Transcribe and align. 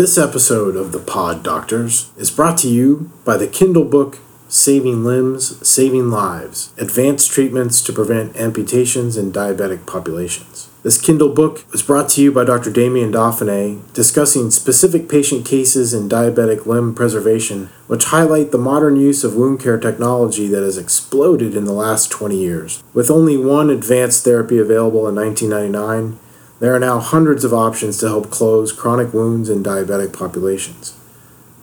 This 0.00 0.16
episode 0.16 0.76
of 0.76 0.92
The 0.92 0.98
Pod 0.98 1.42
Doctors 1.42 2.10
is 2.16 2.30
brought 2.30 2.56
to 2.60 2.70
you 2.70 3.10
by 3.26 3.36
the 3.36 3.46
Kindle 3.46 3.84
book 3.84 4.16
Saving 4.48 5.04
Limbs, 5.04 5.68
Saving 5.68 6.08
Lives 6.08 6.72
Advanced 6.78 7.30
Treatments 7.30 7.82
to 7.82 7.92
Prevent 7.92 8.34
Amputations 8.34 9.18
in 9.18 9.30
Diabetic 9.30 9.84
Populations. 9.84 10.70
This 10.82 10.98
Kindle 10.98 11.28
book 11.28 11.70
was 11.70 11.82
brought 11.82 12.08
to 12.12 12.22
you 12.22 12.32
by 12.32 12.44
Dr. 12.44 12.72
Damien 12.72 13.12
Dauphinee, 13.12 13.82
discussing 13.92 14.50
specific 14.50 15.06
patient 15.06 15.44
cases 15.44 15.92
in 15.92 16.08
diabetic 16.08 16.64
limb 16.64 16.94
preservation, 16.94 17.68
which 17.86 18.04
highlight 18.04 18.52
the 18.52 18.56
modern 18.56 18.96
use 18.96 19.22
of 19.22 19.36
wound 19.36 19.60
care 19.60 19.78
technology 19.78 20.46
that 20.46 20.62
has 20.62 20.78
exploded 20.78 21.54
in 21.54 21.66
the 21.66 21.74
last 21.74 22.10
20 22.10 22.38
years. 22.38 22.82
With 22.94 23.10
only 23.10 23.36
one 23.36 23.68
advanced 23.68 24.24
therapy 24.24 24.56
available 24.56 25.06
in 25.06 25.14
1999, 25.14 26.18
there 26.60 26.74
are 26.74 26.78
now 26.78 26.98
hundreds 26.98 27.42
of 27.42 27.54
options 27.54 27.96
to 27.96 28.06
help 28.06 28.30
close 28.30 28.70
chronic 28.70 29.14
wounds 29.14 29.48
in 29.48 29.62
diabetic 29.62 30.12
populations. 30.12 30.94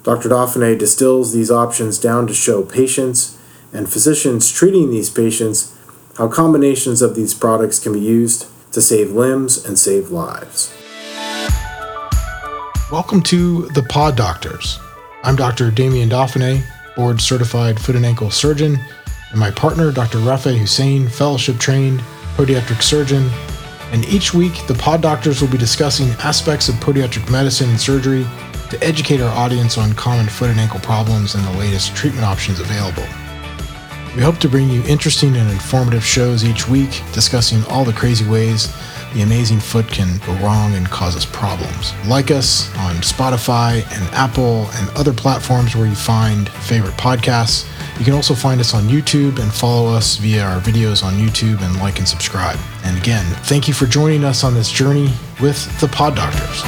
Dr. 0.02 0.28
Dauphinee 0.28 0.76
distills 0.76 1.34
these 1.34 1.52
options 1.52 2.00
down 2.00 2.26
to 2.26 2.34
show 2.34 2.64
patients 2.64 3.38
and 3.72 3.88
physicians 3.88 4.52
treating 4.52 4.90
these 4.90 5.12
patients 5.12 5.76
how 6.18 6.28
combinations 6.28 7.04
of 7.04 7.14
these 7.14 7.36
products 7.36 7.78
can 7.78 7.94
be 7.94 8.00
used 8.00 8.48
to 8.72 8.82
save 8.82 9.12
limbs 9.12 9.64
and 9.64 9.78
save 9.78 10.10
lives. 10.10 10.74
Welcome 12.92 13.22
to 13.24 13.68
the 13.70 13.86
Pod 13.88 14.16
Doctors. 14.16 14.80
I'm 15.22 15.36
Dr. 15.36 15.70
Damien 15.70 16.10
Dauphinee, 16.10 16.64
board 16.96 17.22
certified 17.22 17.80
foot 17.80 17.96
and 17.96 18.06
ankle 18.06 18.32
surgeon, 18.32 18.80
and 19.30 19.40
my 19.40 19.52
partner, 19.52 19.92
Dr. 19.92 20.18
Raafae 20.20 20.58
Hussain, 20.58 21.08
fellowship 21.08 21.60
trained 21.60 22.00
podiatric 22.36 22.82
surgeon 22.82 23.30
and 23.92 24.06
each 24.06 24.34
week 24.34 24.66
the 24.68 24.74
pod 24.74 25.02
doctors 25.02 25.42
will 25.42 25.50
be 25.50 25.58
discussing 25.58 26.10
aspects 26.24 26.70
of 26.70 26.76
podiatric 26.76 27.30
medicine 27.32 27.70
and 27.70 27.80
surgery 27.80 28.26
to 28.70 28.84
educate 28.84 29.22
our 29.22 29.36
audience 29.38 29.78
on 29.78 29.94
common 29.94 30.28
foot 30.28 30.50
and 30.50 30.60
ankle 30.60 30.80
problems 30.80 31.36
and 31.36 31.44
the 31.46 31.60
latest 31.60 31.96
treatment 31.96 32.26
options 32.26 32.60
available. 32.60 33.06
We 34.16 34.24
hope 34.24 34.40
to 34.40 34.50
bring 34.50 34.70
you 34.70 34.84
interesting 34.88 35.36
and 35.36 35.50
informative 35.52 36.04
shows 36.04 36.44
each 36.44 36.68
week 36.68 37.02
discussing 37.14 37.64
all 37.66 37.86
the 37.86 37.94
crazy 37.94 38.28
ways 38.28 38.74
the 39.14 39.22
amazing 39.22 39.60
foot 39.60 39.88
can 39.88 40.18
go 40.26 40.34
wrong 40.44 40.74
and 40.74 40.88
cause 40.90 41.16
us 41.16 41.26
problems. 41.26 41.94
Like 42.08 42.32
us 42.32 42.76
on 42.78 42.96
Spotify 42.98 43.84
and 43.96 44.14
Apple 44.14 44.70
and 44.74 44.90
other 44.98 45.14
platforms 45.14 45.76
where 45.76 45.88
you 45.88 45.96
find 45.96 46.50
favorite 46.50 46.96
podcasts 46.96 47.68
you 47.98 48.06
can 48.06 48.14
also 48.14 48.36
find 48.36 48.62
us 48.62 48.76
on 48.76 48.84
YouTube 48.84 49.40
and 49.40 49.52
follow 49.52 49.92
us 49.92 50.18
via 50.18 50.44
our 50.44 50.60
videos 50.60 51.04
on 51.04 51.14
YouTube 51.14 51.62
and 51.62 51.76
like 51.80 51.98
and 51.98 52.08
subscribe. 52.08 52.60
And 52.84 52.96
again, 52.96 53.26
thank 53.46 53.68
you 53.68 53.74
for 53.74 53.88
joining 53.88 54.24
us 54.24 54.44
on 54.44 54.54
this 54.54 54.72
journey 54.72 55.12
with 55.42 55.80
the 55.80 55.88
Pod 55.88 56.16
Doctors. 56.16 56.64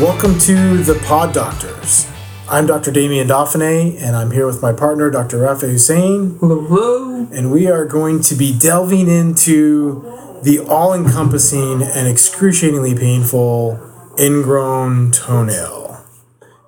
Welcome 0.00 0.38
to 0.40 0.78
the 0.78 1.00
Pod 1.06 1.32
Doctors. 1.32 2.10
I'm 2.48 2.66
Dr. 2.66 2.90
Damien 2.90 3.28
Dauphinee, 3.28 3.96
and 4.00 4.16
I'm 4.16 4.32
here 4.32 4.44
with 4.44 4.60
my 4.60 4.72
partner, 4.72 5.08
Dr. 5.08 5.38
Raafae 5.38 5.70
Hussain. 5.70 6.36
Hello, 6.40 6.62
hello. 6.62 7.28
And 7.32 7.52
we 7.52 7.68
are 7.68 7.84
going 7.84 8.22
to 8.22 8.34
be 8.34 8.58
delving 8.58 9.06
into 9.06 10.02
the 10.42 10.58
all 10.58 10.92
encompassing 10.92 11.82
and 11.82 12.08
excruciatingly 12.08 12.96
painful 12.96 13.78
ingrown 14.18 15.12
toenail. 15.12 16.04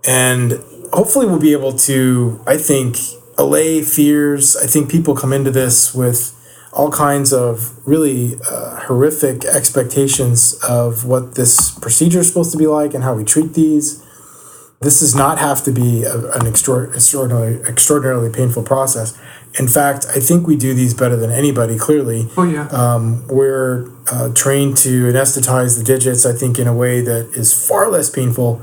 And 0.07 0.63
hopefully 0.93 1.27
we'll 1.27 1.41
be 1.41 1.53
able 1.53 1.73
to, 1.73 2.41
I 2.47 2.57
think, 2.57 2.97
allay 3.39 3.83
fears. 3.83 4.57
I 4.57 4.67
think 4.67 4.91
people 4.91 5.17
come 5.17 5.33
into 5.33 5.51
this 5.51 5.95
with 5.95 6.39
all 6.73 6.91
kinds 6.91 7.33
of 7.33 7.87
really 7.87 8.37
uh, 8.51 8.81
horrific 8.87 9.45
expectations 9.45 10.55
of 10.67 11.05
what 11.05 11.35
this 11.35 11.71
procedure 11.79 12.21
is 12.21 12.29
supposed 12.29 12.53
to 12.53 12.59
be 12.59 12.67
like 12.67 12.95
and 12.95 13.05
how 13.05 13.15
we 13.15 13.25
treat 13.25 13.55
these. 13.55 14.03
This 14.81 15.01
does 15.01 15.15
not 15.15 15.39
have 15.39 15.63
to 15.65 15.71
be 15.71 16.03
a, 16.03 16.33
an 16.33 16.47
extraordinarily, 16.47 17.63
extraordinarily 17.69 18.31
painful 18.31 18.63
process. 18.63 19.17
In 19.59 19.69
fact, 19.69 20.07
I 20.09 20.19
think 20.19 20.47
we 20.47 20.57
do 20.57 20.73
these 20.73 20.95
better 20.95 21.15
than 21.15 21.31
anybody, 21.31 21.79
clearly. 21.79 22.29
Oh, 22.37 22.45
yeah. 22.45 22.67
Um, 22.69 23.27
we're 23.29 23.91
uh, 24.11 24.33
trained 24.33 24.79
to 24.79 25.13
anesthetize 25.13 25.77
the 25.77 25.85
digits, 25.85 26.25
I 26.25 26.33
think, 26.33 26.59
in 26.59 26.67
a 26.67 26.75
way 26.75 27.03
that 27.03 27.31
is 27.37 27.53
far 27.69 27.91
less 27.91 28.09
painful 28.09 28.63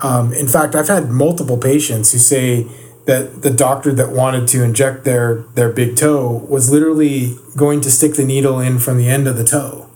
um, 0.00 0.32
in 0.32 0.46
fact, 0.46 0.74
I've 0.74 0.88
had 0.88 1.10
multiple 1.10 1.58
patients 1.58 2.12
who 2.12 2.18
say 2.18 2.66
that 3.06 3.42
the 3.42 3.50
doctor 3.50 3.92
that 3.92 4.10
wanted 4.10 4.48
to 4.48 4.62
inject 4.62 5.04
their 5.04 5.44
their 5.54 5.72
big 5.72 5.96
toe 5.96 6.44
was 6.48 6.70
literally 6.70 7.36
going 7.56 7.80
to 7.80 7.90
stick 7.90 8.14
the 8.14 8.24
needle 8.24 8.58
in 8.58 8.78
from 8.78 8.98
the 8.98 9.08
end 9.08 9.28
of 9.28 9.36
the 9.36 9.44
toe, 9.44 9.88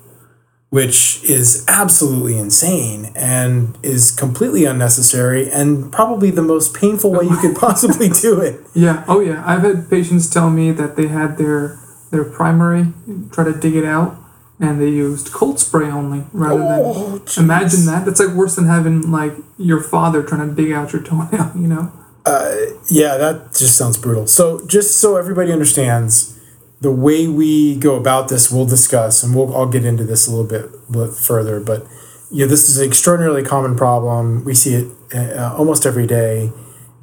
which 0.71 1.22
is 1.25 1.65
absolutely 1.69 2.39
insane 2.39 3.12
and 3.16 3.77
is 3.83 4.10
completely 4.10 4.65
unnecessary 4.65 5.50
and 5.50 5.93
probably 5.93 6.31
the 6.31 6.43
most 6.43 6.72
painful 6.72 7.12
way 7.12 7.25
you 7.25 7.37
could 7.37 7.56
possibly 7.56 8.09
do 8.22 8.41
it. 8.41 8.60
Yeah. 8.75 9.05
Oh 9.09 9.21
yeah. 9.21 9.43
I've 9.44 9.62
had 9.62 9.91
patients 9.91 10.31
tell 10.31 10.49
me 10.49 10.71
that 10.71 10.97
they 10.97 11.09
had 11.09 11.37
their 11.37 11.78
their 12.10 12.25
primary 12.25 12.93
try 13.33 13.44
to 13.44 13.53
dig 13.53 13.75
it 13.75 13.84
out 13.84 14.16
and 14.60 14.81
they 14.81 14.88
used 14.88 15.32
cold 15.32 15.59
spray 15.59 15.91
only 15.91 16.25
rather 16.32 16.62
oh, 16.62 17.19
than 17.19 17.26
geez. 17.26 17.38
imagine 17.38 17.87
that. 17.87 18.04
That's 18.04 18.21
like 18.21 18.37
worse 18.37 18.56
than 18.56 18.66
having 18.66 19.10
like 19.10 19.32
your 19.59 19.81
father 19.81 20.22
trying 20.22 20.48
to 20.48 20.54
dig 20.54 20.72
out 20.72 20.93
your 20.93 21.03
toenail 21.03 21.53
you 21.56 21.66
know? 21.66 21.93
Uh, 22.26 22.54
yeah 22.91 23.16
that 23.16 23.54
just 23.54 23.76
sounds 23.76 23.97
brutal. 23.97 24.26
So 24.26 24.65
just 24.66 25.00
so 25.00 25.16
everybody 25.16 25.50
understands 25.50 26.38
the 26.81 26.93
way 26.93 27.26
we 27.26 27.76
go 27.76 27.97
about 27.97 28.28
this 28.28 28.50
we'll 28.50 28.66
discuss 28.66 29.22
and 29.22 29.34
we'll 29.34 29.54
i'll 29.54 29.69
get 29.69 29.84
into 29.84 30.03
this 30.04 30.26
a 30.26 30.31
little 30.31 30.47
bit, 30.47 30.71
bit 30.91 31.12
further 31.12 31.60
but 31.60 31.87
you 32.31 32.44
know 32.44 32.47
this 32.47 32.71
is 32.71 32.78
an 32.78 32.87
extraordinarily 32.87 33.42
common 33.42 33.77
problem. 33.77 34.44
We 34.44 34.54
see 34.54 34.75
it 34.75 34.88
uh, 35.15 35.54
almost 35.59 35.84
every 35.84 36.06
day 36.06 36.53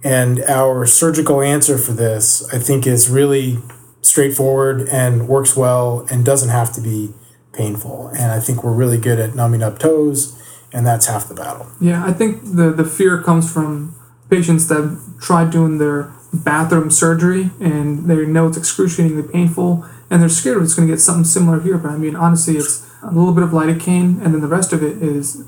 and 0.04 0.40
our 0.44 0.86
surgical 0.86 1.42
answer 1.42 1.78
for 1.78 1.92
this 1.92 2.48
i 2.54 2.60
think 2.60 2.86
is 2.86 3.10
really 3.10 3.58
straightforward 4.02 4.88
and 4.90 5.28
works 5.28 5.58
well 5.58 6.06
and 6.10 6.24
doesn't 6.24 6.50
have 6.50 6.72
to 6.72 6.80
be 6.80 7.14
painful. 7.58 8.10
And 8.10 8.32
I 8.32 8.40
think 8.40 8.64
we're 8.64 8.74
really 8.74 8.98
good 8.98 9.20
at 9.20 9.36
numbing 9.36 9.64
up 9.64 9.80
toes, 9.80 10.40
and 10.72 10.86
that's 10.86 11.08
half 11.08 11.28
the 11.28 11.34
battle. 11.34 11.68
Yeah, 11.82 12.06
I 12.06 12.14
think 12.14 12.44
the, 12.44 12.72
the 12.72 12.86
fear 12.86 13.22
comes 13.22 13.52
from 13.52 13.96
patients 14.30 14.68
that 14.68 15.00
try 15.20 15.50
doing 15.50 15.78
their 15.80 16.14
bathroom 16.34 16.92
surgery 16.92 17.50
and 17.60 18.10
they 18.10 18.26
know 18.26 18.48
it's 18.48 18.58
excruciatingly 18.58 19.24
painful 19.32 19.86
and 20.10 20.22
they're 20.22 20.30
scared 20.30 20.62
it's 20.62 20.76
going 20.76 20.88
to 20.88 20.94
get 20.94 21.00
something 21.00 21.24
similar 21.24 21.62
here. 21.62 21.78
But 21.78 21.92
I 21.92 21.98
mean, 21.98 22.16
honestly, 22.16 22.58
it's 22.58 22.86
a 23.02 23.12
little 23.12 23.34
bit 23.34 23.44
of 23.44 23.52
lidocaine 23.52 24.22
and 24.22 24.34
then 24.34 24.42
the 24.42 24.48
rest 24.48 24.74
of 24.74 24.84
it 24.84 25.02
is 25.02 25.46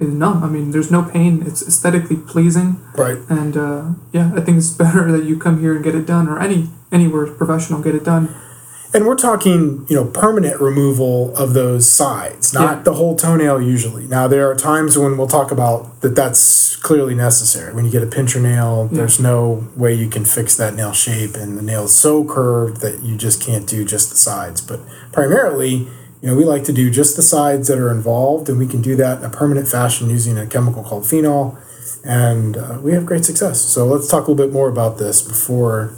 is 0.00 0.14
numb. 0.14 0.42
I 0.42 0.48
mean, 0.48 0.72
there's 0.72 0.90
no 0.90 1.02
pain. 1.02 1.42
It's 1.46 1.62
aesthetically 1.62 2.16
pleasing. 2.16 2.80
Right. 2.96 3.18
And 3.28 3.56
uh, 3.56 3.90
yeah, 4.12 4.32
I 4.34 4.40
think 4.40 4.58
it's 4.58 4.70
better 4.84 5.12
that 5.12 5.24
you 5.24 5.38
come 5.38 5.60
here 5.60 5.74
and 5.74 5.84
get 5.84 5.94
it 5.94 6.06
done, 6.06 6.28
or 6.28 6.40
any 6.40 6.70
anywhere 6.90 7.26
professional 7.26 7.82
get 7.82 7.94
it 7.94 8.04
done 8.04 8.34
and 8.94 9.06
we're 9.06 9.16
talking, 9.16 9.86
you 9.88 9.96
know, 9.96 10.04
permanent 10.04 10.60
removal 10.60 11.34
of 11.36 11.54
those 11.54 11.90
sides, 11.90 12.52
not 12.52 12.78
yeah. 12.78 12.82
the 12.82 12.94
whole 12.94 13.16
toenail 13.16 13.60
usually. 13.60 14.06
Now, 14.06 14.28
there 14.28 14.50
are 14.50 14.54
times 14.54 14.98
when 14.98 15.16
we'll 15.16 15.26
talk 15.26 15.50
about 15.50 16.00
that 16.02 16.14
that's 16.14 16.76
clearly 16.76 17.14
necessary. 17.14 17.72
When 17.72 17.84
you 17.86 17.90
get 17.90 18.02
a 18.02 18.06
pincher 18.06 18.40
nail, 18.40 18.88
yeah. 18.90 18.98
there's 18.98 19.18
no 19.18 19.66
way 19.76 19.94
you 19.94 20.08
can 20.08 20.24
fix 20.24 20.56
that 20.56 20.74
nail 20.74 20.92
shape, 20.92 21.34
and 21.36 21.56
the 21.56 21.62
nail 21.62 21.84
is 21.84 21.94
so 21.94 22.24
curved 22.24 22.82
that 22.82 23.02
you 23.02 23.16
just 23.16 23.40
can't 23.40 23.66
do 23.66 23.84
just 23.84 24.10
the 24.10 24.16
sides. 24.16 24.60
But 24.60 24.80
primarily, 25.10 25.88
you 26.20 26.28
know, 26.28 26.34
we 26.34 26.44
like 26.44 26.64
to 26.64 26.72
do 26.72 26.90
just 26.90 27.16
the 27.16 27.22
sides 27.22 27.68
that 27.68 27.78
are 27.78 27.90
involved, 27.90 28.48
and 28.50 28.58
we 28.58 28.66
can 28.66 28.82
do 28.82 28.94
that 28.96 29.18
in 29.18 29.24
a 29.24 29.30
permanent 29.30 29.68
fashion 29.68 30.10
using 30.10 30.36
a 30.36 30.46
chemical 30.46 30.82
called 30.82 31.06
phenol, 31.06 31.56
and 32.04 32.58
uh, 32.58 32.78
we 32.82 32.92
have 32.92 33.06
great 33.06 33.24
success. 33.24 33.62
So 33.62 33.86
let's 33.86 34.08
talk 34.08 34.26
a 34.26 34.30
little 34.30 34.46
bit 34.46 34.52
more 34.52 34.68
about 34.68 34.98
this 34.98 35.22
before 35.22 35.94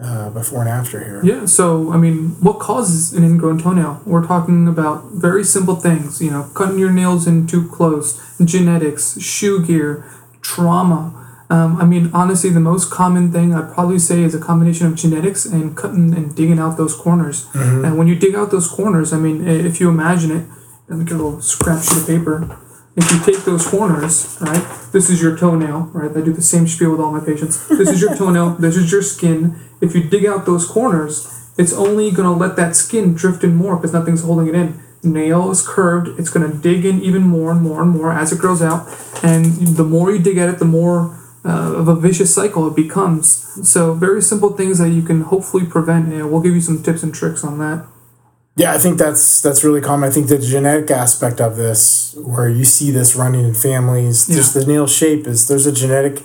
uh, 0.00 0.30
before 0.30 0.60
and 0.60 0.68
after 0.68 1.02
here. 1.02 1.20
Yeah, 1.24 1.46
so 1.46 1.92
I 1.92 1.96
mean, 1.96 2.30
what 2.40 2.58
causes 2.58 3.12
an 3.12 3.24
ingrown 3.24 3.58
toenail? 3.58 4.02
We're 4.04 4.26
talking 4.26 4.66
about 4.66 5.10
very 5.12 5.44
simple 5.44 5.76
things, 5.76 6.20
you 6.20 6.30
know, 6.30 6.50
cutting 6.54 6.78
your 6.78 6.90
nails 6.90 7.26
in 7.26 7.46
too 7.46 7.68
close, 7.68 8.20
genetics, 8.44 9.20
shoe 9.20 9.64
gear, 9.64 10.04
trauma. 10.40 11.20
Um, 11.50 11.76
I 11.76 11.84
mean, 11.84 12.10
honestly, 12.12 12.50
the 12.50 12.60
most 12.60 12.90
common 12.90 13.30
thing 13.30 13.54
I'd 13.54 13.72
probably 13.72 13.98
say 13.98 14.22
is 14.22 14.34
a 14.34 14.40
combination 14.40 14.86
of 14.86 14.96
genetics 14.96 15.44
and 15.44 15.76
cutting 15.76 16.14
and 16.14 16.34
digging 16.34 16.58
out 16.58 16.76
those 16.76 16.96
corners. 16.96 17.46
Mm-hmm. 17.48 17.84
And 17.84 17.98
when 17.98 18.08
you 18.08 18.16
dig 18.16 18.34
out 18.34 18.50
those 18.50 18.66
corners, 18.66 19.12
I 19.12 19.18
mean, 19.18 19.46
if 19.46 19.78
you 19.78 19.88
imagine 19.88 20.30
it, 20.30 20.46
let 20.88 20.98
me 20.98 21.04
get 21.04 21.14
a 21.14 21.22
little 21.22 21.40
scrap 21.40 21.82
sheet 21.82 21.98
of 21.98 22.06
paper 22.06 22.58
if 22.96 23.10
you 23.10 23.18
take 23.20 23.44
those 23.44 23.66
corners, 23.66 24.38
right, 24.40 24.64
this 24.92 25.10
is 25.10 25.20
your 25.20 25.36
toenail, 25.36 25.90
right? 25.92 26.16
I 26.16 26.20
do 26.20 26.32
the 26.32 26.42
same 26.42 26.68
spiel 26.68 26.92
with 26.92 27.00
all 27.00 27.10
my 27.10 27.24
patients. 27.24 27.66
This 27.68 27.88
is 27.88 28.00
your 28.00 28.16
toenail, 28.18 28.50
this 28.50 28.76
is 28.76 28.92
your 28.92 29.02
skin. 29.02 29.58
If 29.84 29.94
you 29.94 30.02
dig 30.02 30.24
out 30.26 30.46
those 30.46 30.66
corners, 30.66 31.30
it's 31.56 31.72
only 31.72 32.10
going 32.10 32.28
to 32.28 32.34
let 32.34 32.56
that 32.56 32.74
skin 32.74 33.14
drift 33.14 33.44
in 33.44 33.54
more 33.54 33.76
because 33.76 33.92
nothing's 33.92 34.22
holding 34.22 34.48
it 34.48 34.54
in. 34.54 34.82
Nail 35.02 35.50
is 35.50 35.66
curved, 35.66 36.18
it's 36.18 36.30
going 36.30 36.50
to 36.50 36.56
dig 36.56 36.84
in 36.84 37.02
even 37.02 37.22
more 37.22 37.52
and 37.52 37.60
more 37.60 37.82
and 37.82 37.90
more 37.90 38.10
as 38.12 38.32
it 38.32 38.38
grows 38.38 38.62
out. 38.62 38.88
And 39.22 39.44
the 39.76 39.84
more 39.84 40.10
you 40.10 40.18
dig 40.18 40.38
at 40.38 40.48
it, 40.48 40.58
the 40.58 40.64
more 40.64 41.20
uh, 41.44 41.74
of 41.74 41.88
a 41.88 41.94
vicious 41.94 42.34
cycle 42.34 42.66
it 42.68 42.74
becomes. 42.74 43.26
So, 43.70 43.92
very 43.92 44.22
simple 44.22 44.50
things 44.56 44.78
that 44.78 44.88
you 44.90 45.02
can 45.02 45.20
hopefully 45.20 45.66
prevent. 45.66 46.08
And 46.08 46.30
we'll 46.32 46.40
give 46.40 46.54
you 46.54 46.60
some 46.62 46.82
tips 46.82 47.02
and 47.02 47.14
tricks 47.14 47.44
on 47.44 47.58
that. 47.58 47.86
Yeah, 48.56 48.72
I 48.72 48.78
think 48.78 48.98
that's 48.98 49.42
that's 49.42 49.62
really 49.64 49.80
common. 49.80 50.08
I 50.08 50.12
think 50.12 50.28
the 50.28 50.38
genetic 50.38 50.90
aspect 50.90 51.40
of 51.40 51.56
this, 51.56 52.14
where 52.16 52.48
you 52.48 52.64
see 52.64 52.90
this 52.90 53.14
running 53.16 53.44
in 53.44 53.52
families, 53.54 54.28
Yeah. 54.28 54.36
just 54.36 54.54
the 54.54 54.64
nail 54.64 54.86
shape 54.86 55.26
is 55.26 55.48
there's 55.48 55.66
a 55.66 55.72
genetic 55.72 56.22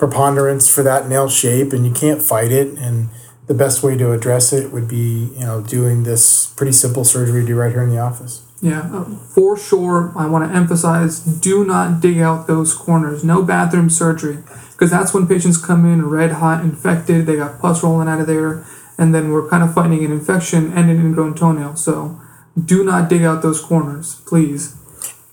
preponderance 0.00 0.68
for 0.68 0.82
that 0.82 1.08
nail 1.08 1.28
shape, 1.28 1.72
and 1.72 1.86
you 1.86 1.92
can't 1.92 2.20
fight 2.20 2.50
it. 2.50 2.76
And 2.78 3.10
the 3.46 3.54
best 3.54 3.82
way 3.84 3.96
to 3.96 4.12
address 4.12 4.52
it 4.52 4.72
would 4.72 4.88
be, 4.88 5.30
you 5.36 5.40
know, 5.40 5.60
doing 5.60 6.02
this 6.02 6.46
pretty 6.56 6.72
simple 6.72 7.04
surgery 7.04 7.44
do 7.46 7.54
right 7.54 7.70
here 7.70 7.82
in 7.82 7.90
the 7.90 7.98
office. 7.98 8.42
Yeah, 8.62 8.90
uh, 8.92 9.04
for 9.34 9.56
sure. 9.56 10.12
I 10.16 10.26
want 10.26 10.50
to 10.50 10.56
emphasize 10.56 11.20
do 11.20 11.64
not 11.64 12.00
dig 12.00 12.18
out 12.18 12.46
those 12.46 12.74
corners. 12.74 13.22
No 13.22 13.42
bathroom 13.42 13.90
surgery. 13.90 14.38
Because 14.72 14.90
that's 14.90 15.12
when 15.12 15.26
patients 15.26 15.58
come 15.58 15.84
in 15.84 16.06
red 16.06 16.32
hot, 16.32 16.64
infected, 16.64 17.26
they 17.26 17.36
got 17.36 17.60
pus 17.60 17.82
rolling 17.82 18.08
out 18.08 18.20
of 18.20 18.26
there, 18.26 18.64
and 18.96 19.14
then 19.14 19.30
we're 19.30 19.48
kind 19.48 19.62
of 19.62 19.74
fighting 19.74 20.02
an 20.04 20.10
infection 20.10 20.72
and 20.72 20.90
an 20.90 20.98
ingrown 20.98 21.34
toenail. 21.34 21.76
So 21.76 22.18
do 22.62 22.82
not 22.82 23.10
dig 23.10 23.22
out 23.22 23.42
those 23.42 23.60
corners, 23.60 24.22
please. 24.26 24.76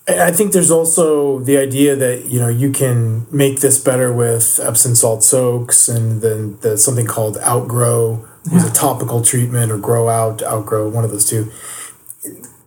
I 0.07 0.31
think 0.31 0.53
there's 0.53 0.71
also 0.71 1.39
the 1.39 1.57
idea 1.57 1.95
that 1.95 2.25
you 2.27 2.39
know 2.39 2.47
you 2.47 2.71
can 2.71 3.27
make 3.31 3.59
this 3.59 3.77
better 3.77 4.13
with 4.13 4.59
Epsom 4.63 4.95
salt 4.95 5.23
soaks, 5.23 5.89
and 5.89 6.21
then 6.21 6.57
the 6.61 6.77
something 6.77 7.05
called 7.05 7.37
Outgro 7.37 8.25
Yeah. 8.51 8.67
a 8.67 8.71
topical 8.71 9.21
treatment, 9.21 9.71
or 9.71 9.77
Grow 9.77 10.07
Out, 10.07 10.41
Outgrow, 10.41 10.87
one 10.87 11.03
of 11.03 11.11
those 11.11 11.25
two. 11.25 11.51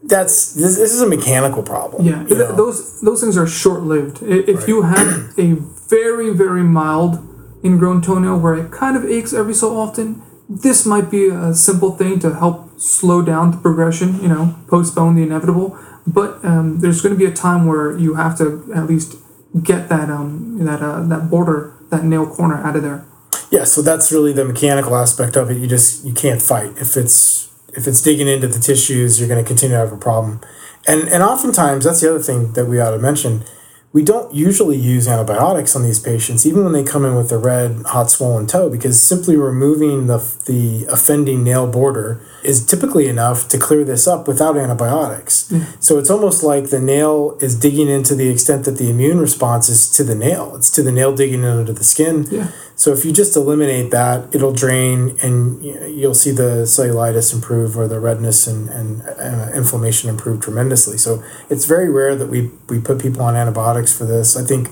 That's 0.02 0.52
this, 0.52 0.76
this 0.76 0.92
is 0.92 1.00
a 1.00 1.06
mechanical 1.06 1.62
problem. 1.62 2.06
Yeah, 2.06 2.26
you 2.26 2.36
know? 2.36 2.54
those 2.54 3.00
those 3.00 3.20
things 3.22 3.36
are 3.38 3.46
short 3.46 3.82
lived. 3.82 4.22
If 4.22 4.68
you 4.68 4.82
have 4.82 5.32
a 5.38 5.54
very 5.88 6.30
very 6.30 6.62
mild 6.62 7.26
ingrown 7.64 8.00
toenail 8.02 8.38
where 8.38 8.54
it 8.54 8.70
kind 8.70 8.96
of 8.96 9.04
aches 9.04 9.32
every 9.32 9.54
so 9.54 9.78
often, 9.78 10.22
this 10.48 10.84
might 10.84 11.10
be 11.10 11.28
a 11.28 11.54
simple 11.54 11.92
thing 11.92 12.18
to 12.20 12.34
help 12.34 12.78
slow 12.78 13.22
down 13.22 13.50
the 13.52 13.56
progression. 13.56 14.20
You 14.22 14.28
know, 14.28 14.56
postpone 14.68 15.14
the 15.16 15.22
inevitable. 15.22 15.78
But 16.12 16.44
um, 16.44 16.80
there's 16.80 17.00
going 17.02 17.14
to 17.14 17.18
be 17.18 17.30
a 17.30 17.34
time 17.34 17.66
where 17.66 17.96
you 17.96 18.14
have 18.14 18.36
to 18.38 18.70
at 18.74 18.86
least 18.86 19.16
get 19.62 19.88
that 19.88 20.08
um 20.08 20.64
that 20.64 20.80
uh, 20.80 21.02
that 21.08 21.28
border 21.28 21.74
that 21.90 22.04
nail 22.04 22.26
corner 22.26 22.56
out 22.56 22.76
of 22.76 22.82
there. 22.82 23.04
Yeah, 23.50 23.64
so 23.64 23.82
that's 23.82 24.12
really 24.12 24.32
the 24.32 24.44
mechanical 24.44 24.94
aspect 24.96 25.36
of 25.36 25.50
it. 25.50 25.56
You 25.58 25.66
just 25.66 26.04
you 26.04 26.12
can't 26.12 26.40
fight 26.40 26.72
if 26.76 26.96
it's 26.96 27.50
if 27.74 27.86
it's 27.86 28.00
digging 28.00 28.28
into 28.28 28.48
the 28.48 28.60
tissues. 28.60 29.18
You're 29.18 29.28
going 29.28 29.42
to 29.42 29.48
continue 29.48 29.76
to 29.76 29.80
have 29.80 29.92
a 29.92 29.96
problem, 29.96 30.40
and 30.86 31.08
and 31.08 31.22
oftentimes 31.22 31.84
that's 31.84 32.00
the 32.00 32.10
other 32.10 32.22
thing 32.22 32.52
that 32.52 32.66
we 32.66 32.80
ought 32.80 32.92
to 32.92 32.98
mention. 32.98 33.44
We 33.92 34.04
don't 34.04 34.32
usually 34.32 34.76
use 34.76 35.08
antibiotics 35.08 35.74
on 35.74 35.82
these 35.82 35.98
patients, 35.98 36.46
even 36.46 36.62
when 36.62 36.72
they 36.72 36.84
come 36.84 37.04
in 37.04 37.16
with 37.16 37.32
a 37.32 37.38
red, 37.38 37.82
hot, 37.86 38.08
swollen 38.08 38.46
toe, 38.46 38.70
because 38.70 39.02
simply 39.02 39.36
removing 39.36 40.06
the 40.06 40.18
the 40.46 40.86
offending 40.86 41.42
nail 41.42 41.66
border 41.66 42.20
is 42.44 42.64
typically 42.64 43.08
enough 43.08 43.48
to 43.48 43.58
clear 43.58 43.82
this 43.82 44.06
up 44.06 44.28
without 44.28 44.56
antibiotics. 44.56 45.48
Mm. 45.50 45.82
So 45.82 45.98
it's 45.98 46.08
almost 46.08 46.44
like 46.44 46.70
the 46.70 46.80
nail 46.80 47.36
is 47.40 47.58
digging 47.58 47.88
into 47.88 48.14
the 48.14 48.28
extent 48.28 48.64
that 48.66 48.78
the 48.78 48.90
immune 48.90 49.18
response 49.18 49.68
is 49.68 49.90
to 49.96 50.04
the 50.04 50.14
nail. 50.14 50.54
It's 50.54 50.70
to 50.70 50.82
the 50.84 50.92
nail 50.92 51.14
digging 51.14 51.42
into 51.42 51.72
the 51.72 51.84
skin. 51.84 52.28
Yeah. 52.30 52.52
So 52.80 52.94
if 52.94 53.04
you 53.04 53.12
just 53.12 53.36
eliminate 53.36 53.90
that, 53.90 54.34
it'll 54.34 54.54
drain, 54.54 55.18
and 55.22 55.62
you'll 55.62 56.14
see 56.14 56.30
the 56.30 56.64
cellulitis 56.64 57.34
improve 57.34 57.76
or 57.76 57.86
the 57.86 58.00
redness 58.00 58.46
and, 58.46 58.70
and 58.70 59.02
uh, 59.02 59.50
inflammation 59.54 60.08
improve 60.08 60.40
tremendously. 60.40 60.96
So 60.96 61.22
it's 61.50 61.66
very 61.66 61.90
rare 61.90 62.16
that 62.16 62.28
we 62.28 62.50
we 62.70 62.80
put 62.80 62.98
people 62.98 63.20
on 63.20 63.36
antibiotics 63.36 63.92
for 63.92 64.06
this. 64.06 64.34
I 64.34 64.44
think 64.46 64.70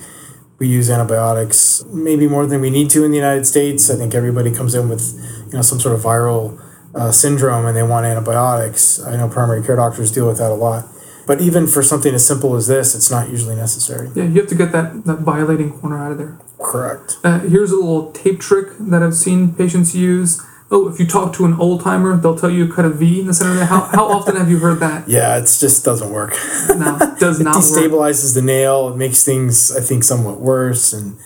we 0.58 0.68
use 0.68 0.88
antibiotics 0.88 1.84
maybe 1.92 2.26
more 2.26 2.46
than 2.46 2.62
we 2.62 2.70
need 2.70 2.88
to 2.92 3.04
in 3.04 3.10
the 3.10 3.18
United 3.18 3.44
States. 3.44 3.90
I 3.90 3.96
think 3.96 4.14
everybody 4.14 4.52
comes 4.54 4.74
in 4.74 4.88
with 4.88 5.04
you 5.48 5.58
know 5.58 5.62
some 5.62 5.78
sort 5.78 5.94
of 5.94 6.00
viral 6.00 6.58
uh, 6.94 7.12
syndrome 7.12 7.66
and 7.66 7.76
they 7.76 7.82
want 7.82 8.06
antibiotics. 8.06 9.02
I 9.02 9.18
know 9.18 9.28
primary 9.28 9.62
care 9.62 9.76
doctors 9.76 10.10
deal 10.10 10.26
with 10.26 10.38
that 10.38 10.50
a 10.50 10.54
lot. 10.54 10.86
But 11.28 11.42
even 11.42 11.66
for 11.66 11.82
something 11.82 12.14
as 12.14 12.26
simple 12.26 12.56
as 12.56 12.68
this, 12.68 12.94
it's 12.94 13.10
not 13.10 13.28
usually 13.28 13.54
necessary. 13.54 14.08
Yeah, 14.14 14.24
you 14.24 14.40
have 14.40 14.48
to 14.48 14.54
get 14.54 14.72
that 14.72 15.04
that 15.04 15.18
violating 15.18 15.78
corner 15.78 16.02
out 16.02 16.10
of 16.10 16.16
there. 16.16 16.38
Correct. 16.58 17.18
Uh, 17.22 17.40
here's 17.40 17.70
a 17.70 17.76
little 17.76 18.10
tape 18.12 18.40
trick 18.40 18.68
that 18.80 19.02
I've 19.02 19.14
seen 19.14 19.52
patients 19.54 19.94
use. 19.94 20.42
Oh, 20.70 20.88
if 20.88 20.98
you 20.98 21.06
talk 21.06 21.34
to 21.34 21.44
an 21.44 21.52
old 21.60 21.82
timer, 21.82 22.16
they'll 22.16 22.38
tell 22.38 22.48
you 22.50 22.72
cut 22.72 22.86
a 22.86 22.88
V 22.88 23.20
in 23.20 23.26
the 23.26 23.34
center 23.34 23.52
of 23.52 23.58
the. 23.58 23.66
How, 23.66 23.80
how 23.92 24.06
often 24.08 24.36
have 24.36 24.50
you 24.50 24.58
heard 24.58 24.80
that? 24.80 25.06
Yeah, 25.06 25.36
it 25.36 25.42
just 25.42 25.84
doesn't 25.84 26.10
work. 26.10 26.32
No, 26.74 26.96
it 26.98 27.20
does 27.20 27.40
it 27.40 27.44
not 27.44 27.56
work. 27.56 27.64
destabilizes 27.64 28.34
the 28.34 28.42
nail. 28.42 28.88
It 28.88 28.96
makes 28.96 29.22
things, 29.22 29.70
I 29.76 29.80
think, 29.82 30.04
somewhat 30.04 30.40
worse, 30.40 30.94
and 30.94 31.18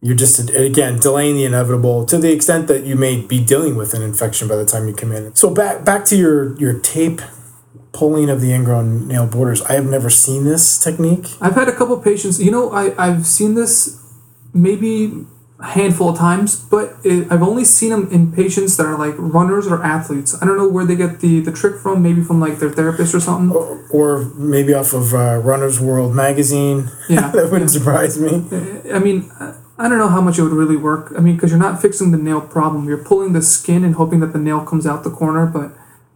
you're 0.00 0.14
just 0.14 0.48
again 0.50 1.00
delaying 1.00 1.34
the 1.34 1.44
inevitable 1.44 2.04
to 2.06 2.18
the 2.18 2.30
extent 2.32 2.68
that 2.68 2.84
you 2.84 2.94
may 2.94 3.20
be 3.20 3.42
dealing 3.44 3.74
with 3.74 3.94
an 3.94 4.02
infection 4.02 4.46
by 4.46 4.54
the 4.54 4.64
time 4.64 4.86
you 4.86 4.94
come 4.94 5.10
in. 5.10 5.34
So 5.34 5.52
back 5.52 5.84
back 5.84 6.04
to 6.06 6.16
your 6.16 6.56
your 6.56 6.78
tape 6.78 7.20
pulling 7.94 8.28
of 8.28 8.40
the 8.40 8.52
ingrown 8.52 9.08
nail 9.08 9.26
borders. 9.26 9.62
I 9.62 9.72
have 9.72 9.86
never 9.86 10.10
seen 10.10 10.44
this 10.44 10.78
technique. 10.78 11.28
I've 11.40 11.54
had 11.54 11.68
a 11.68 11.72
couple 11.72 11.96
patients. 11.98 12.42
You 12.42 12.50
know, 12.50 12.70
I 12.70 12.94
I've 13.02 13.26
seen 13.26 13.54
this 13.54 14.02
maybe 14.52 15.24
a 15.60 15.66
handful 15.66 16.10
of 16.10 16.18
times, 16.18 16.56
but 16.56 16.96
it, 17.04 17.30
I've 17.30 17.42
only 17.42 17.64
seen 17.64 17.90
them 17.90 18.08
in 18.10 18.32
patients 18.32 18.76
that 18.76 18.86
are 18.86 18.98
like 18.98 19.14
runners 19.16 19.66
or 19.66 19.82
athletes. 19.82 20.36
I 20.42 20.44
don't 20.44 20.56
know 20.56 20.68
where 20.68 20.84
they 20.84 20.96
get 20.96 21.20
the 21.20 21.40
the 21.40 21.52
trick 21.52 21.76
from. 21.76 22.02
Maybe 22.02 22.22
from 22.22 22.40
like 22.40 22.58
their 22.58 22.70
therapist 22.70 23.14
or 23.14 23.20
something. 23.20 23.56
Or 23.90 24.24
maybe 24.34 24.74
off 24.74 24.92
of 24.92 25.14
uh, 25.14 25.38
Runner's 25.38 25.80
World 25.80 26.14
magazine. 26.14 26.90
Yeah, 27.08 27.30
that 27.34 27.50
wouldn't 27.50 27.70
surprise 27.70 28.18
me. 28.18 28.44
I 28.92 28.98
mean, 28.98 29.30
I 29.78 29.88
don't 29.88 29.98
know 29.98 30.08
how 30.08 30.20
much 30.20 30.38
it 30.38 30.42
would 30.42 30.52
really 30.52 30.76
work. 30.76 31.12
I 31.16 31.20
mean, 31.20 31.36
because 31.36 31.50
you're 31.50 31.60
not 31.60 31.80
fixing 31.80 32.10
the 32.10 32.18
nail 32.18 32.40
problem. 32.40 32.88
You're 32.88 33.04
pulling 33.04 33.32
the 33.32 33.42
skin 33.42 33.84
and 33.84 33.94
hoping 33.94 34.20
that 34.20 34.32
the 34.32 34.38
nail 34.38 34.64
comes 34.64 34.86
out 34.86 35.04
the 35.04 35.10
corner. 35.10 35.46
But 35.46 35.72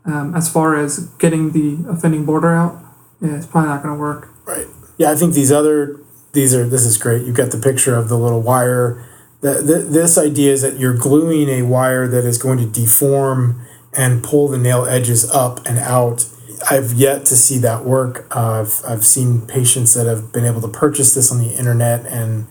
um, 0.08 0.34
as 0.34 0.50
far 0.50 0.74
as 0.74 1.00
getting 1.18 1.52
the 1.52 1.88
offending 1.90 2.24
border 2.24 2.54
out, 2.54 2.82
yeah, 3.20 3.36
it's 3.36 3.46
probably 3.46 3.68
not 3.68 3.82
going 3.82 3.94
to 3.94 4.00
work. 4.00 4.30
Right. 4.44 4.66
Yeah, 4.96 5.10
I 5.10 5.14
think 5.14 5.34
these 5.34 5.52
other 5.52 6.00
these 6.32 6.54
are 6.54 6.66
this 6.66 6.84
is 6.84 6.96
great. 6.96 7.26
You've 7.26 7.36
got 7.36 7.50
the 7.50 7.58
picture 7.58 7.94
of 7.94 8.08
the 8.08 8.18
little 8.18 8.40
wire. 8.40 9.04
The, 9.40 9.62
the, 9.62 9.78
this 9.78 10.18
idea 10.18 10.52
is 10.52 10.62
that 10.62 10.78
you're 10.78 10.96
gluing 10.96 11.48
a 11.48 11.62
wire 11.62 12.08
that 12.08 12.24
is 12.24 12.38
going 12.38 12.58
to 12.58 12.66
deform 12.66 13.64
and 13.92 14.22
pull 14.22 14.48
the 14.48 14.58
nail 14.58 14.84
edges 14.84 15.28
up 15.30 15.64
and 15.66 15.78
out. 15.78 16.26
I've 16.68 16.92
yet 16.92 17.24
to 17.26 17.36
see 17.36 17.58
that 17.58 17.84
work. 17.84 18.26
Uh, 18.34 18.62
I've, 18.62 18.82
I've 18.86 19.04
seen 19.04 19.42
patients 19.46 19.94
that 19.94 20.06
have 20.06 20.32
been 20.32 20.44
able 20.44 20.60
to 20.62 20.68
purchase 20.68 21.14
this 21.14 21.30
on 21.30 21.38
the 21.38 21.56
internet 21.56 22.04
and 22.06 22.48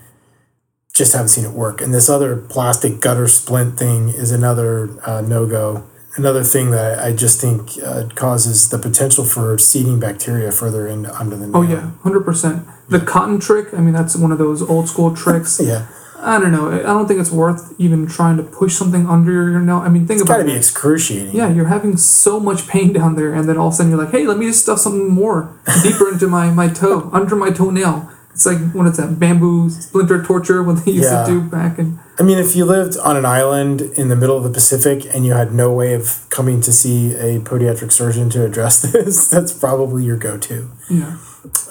just 0.94 1.13
haven't 1.13 1.30
seen 1.30 1.44
it 1.44 1.51
work. 1.51 1.81
And 1.81 1.94
this 1.94 2.09
other 2.09 2.38
plastic 2.38 3.01
gutter 3.01 3.27
splint 3.27 3.77
thing 3.77 4.09
is 4.09 4.31
another 4.31 4.89
uh, 5.06 5.21
no 5.21 5.45
go. 5.45 5.83
Another 6.18 6.44
thing 6.44 6.72
that 6.72 7.00
I 7.00 7.14
just 7.14 7.40
think 7.40 7.72
uh, 7.84 8.10
causes 8.16 8.69
the 8.69 8.80
potential 8.80 9.24
for 9.24 9.58
seeding 9.58 10.00
bacteria 10.00 10.52
further 10.52 10.88
into 10.88 11.14
under 11.16 11.36
the 11.36 11.48
nail. 11.48 11.58
Oh 11.58 11.62
yeah, 11.62 11.92
hundred 12.02 12.22
percent. 12.25 12.68
The 12.90 13.00
cotton 13.00 13.40
trick. 13.40 13.74
I 13.74 13.78
mean, 13.81 13.94
that's 13.94 14.16
one 14.16 14.31
of 14.31 14.38
those 14.40 14.62
old 14.62 14.90
school 14.90 15.16
tricks. 15.16 15.62
Yeah. 15.68 15.88
I 16.19 16.40
don't 16.40 16.52
know. 16.52 16.71
I 16.71 16.81
don't 16.81 17.07
think 17.07 17.19
it's 17.19 17.30
worth 17.31 17.74
even 17.78 18.07
trying 18.07 18.38
to 18.38 18.44
push 18.44 18.74
something 18.74 19.06
under 19.06 19.31
your 19.31 19.59
nail. 19.59 19.78
I 19.78 19.90
mean, 19.90 20.07
think 20.07 20.19
It's 20.19 20.28
about 20.28 20.40
it. 20.40 20.47
It's 20.47 20.47
got 20.47 20.47
to 20.47 20.54
be 20.54 20.57
excruciating. 20.57 21.36
Yeah, 21.36 21.50
you're 21.50 21.68
having 21.68 21.95
so 21.95 22.40
much 22.40 22.68
pain 22.68 22.92
down 22.92 23.16
there, 23.16 23.36
and 23.36 23.47
then 23.47 23.56
all 23.56 23.68
of 23.68 23.74
a 23.74 23.78
sudden 23.78 23.92
you're 23.92 24.04
like, 24.04 24.12
"Hey, 24.12 24.26
let 24.26 24.40
me 24.40 24.47
just 24.47 24.64
stuff 24.64 24.80
something 24.80 25.09
more 25.09 25.54
deeper 25.83 26.09
into 26.09 26.28
my 26.28 26.50
my 26.50 26.69
toe, 26.69 27.12
under 27.14 27.36
my 27.36 27.52
toenail." 27.52 28.09
It's 28.38 28.46
like 28.46 28.60
what 28.72 28.86
is 28.86 28.98
that 28.98 29.18
bamboo 29.20 29.72
splinter 29.72 30.22
torture? 30.24 30.62
What 30.62 30.86
they 30.86 30.92
used 30.92 31.10
Yeah. 31.10 31.26
to 31.26 31.32
do 31.32 31.42
back 31.42 31.80
in. 31.80 31.98
I 32.20 32.24
mean, 32.24 32.38
if 32.38 32.56
you 32.56 32.66
lived 32.66 32.96
on 32.96 33.18
an 33.18 33.26
island 33.26 33.82
in 33.98 34.10
the 34.10 34.16
middle 34.16 34.38
of 34.38 34.44
the 34.44 34.52
Pacific 34.52 35.08
and 35.12 35.26
you 35.26 35.34
had 35.34 35.54
no 35.56 35.72
way 35.74 35.96
of 35.96 36.24
coming 36.30 36.62
to 36.62 36.72
see 36.72 37.16
a 37.16 37.40
podiatric 37.40 37.92
surgeon 37.92 38.30
to 38.30 38.46
address 38.46 38.80
this, 38.94 39.28
that's 39.28 39.52
probably 39.52 40.04
your 40.04 40.18
go-to. 40.18 40.70
Yeah. 40.88 41.18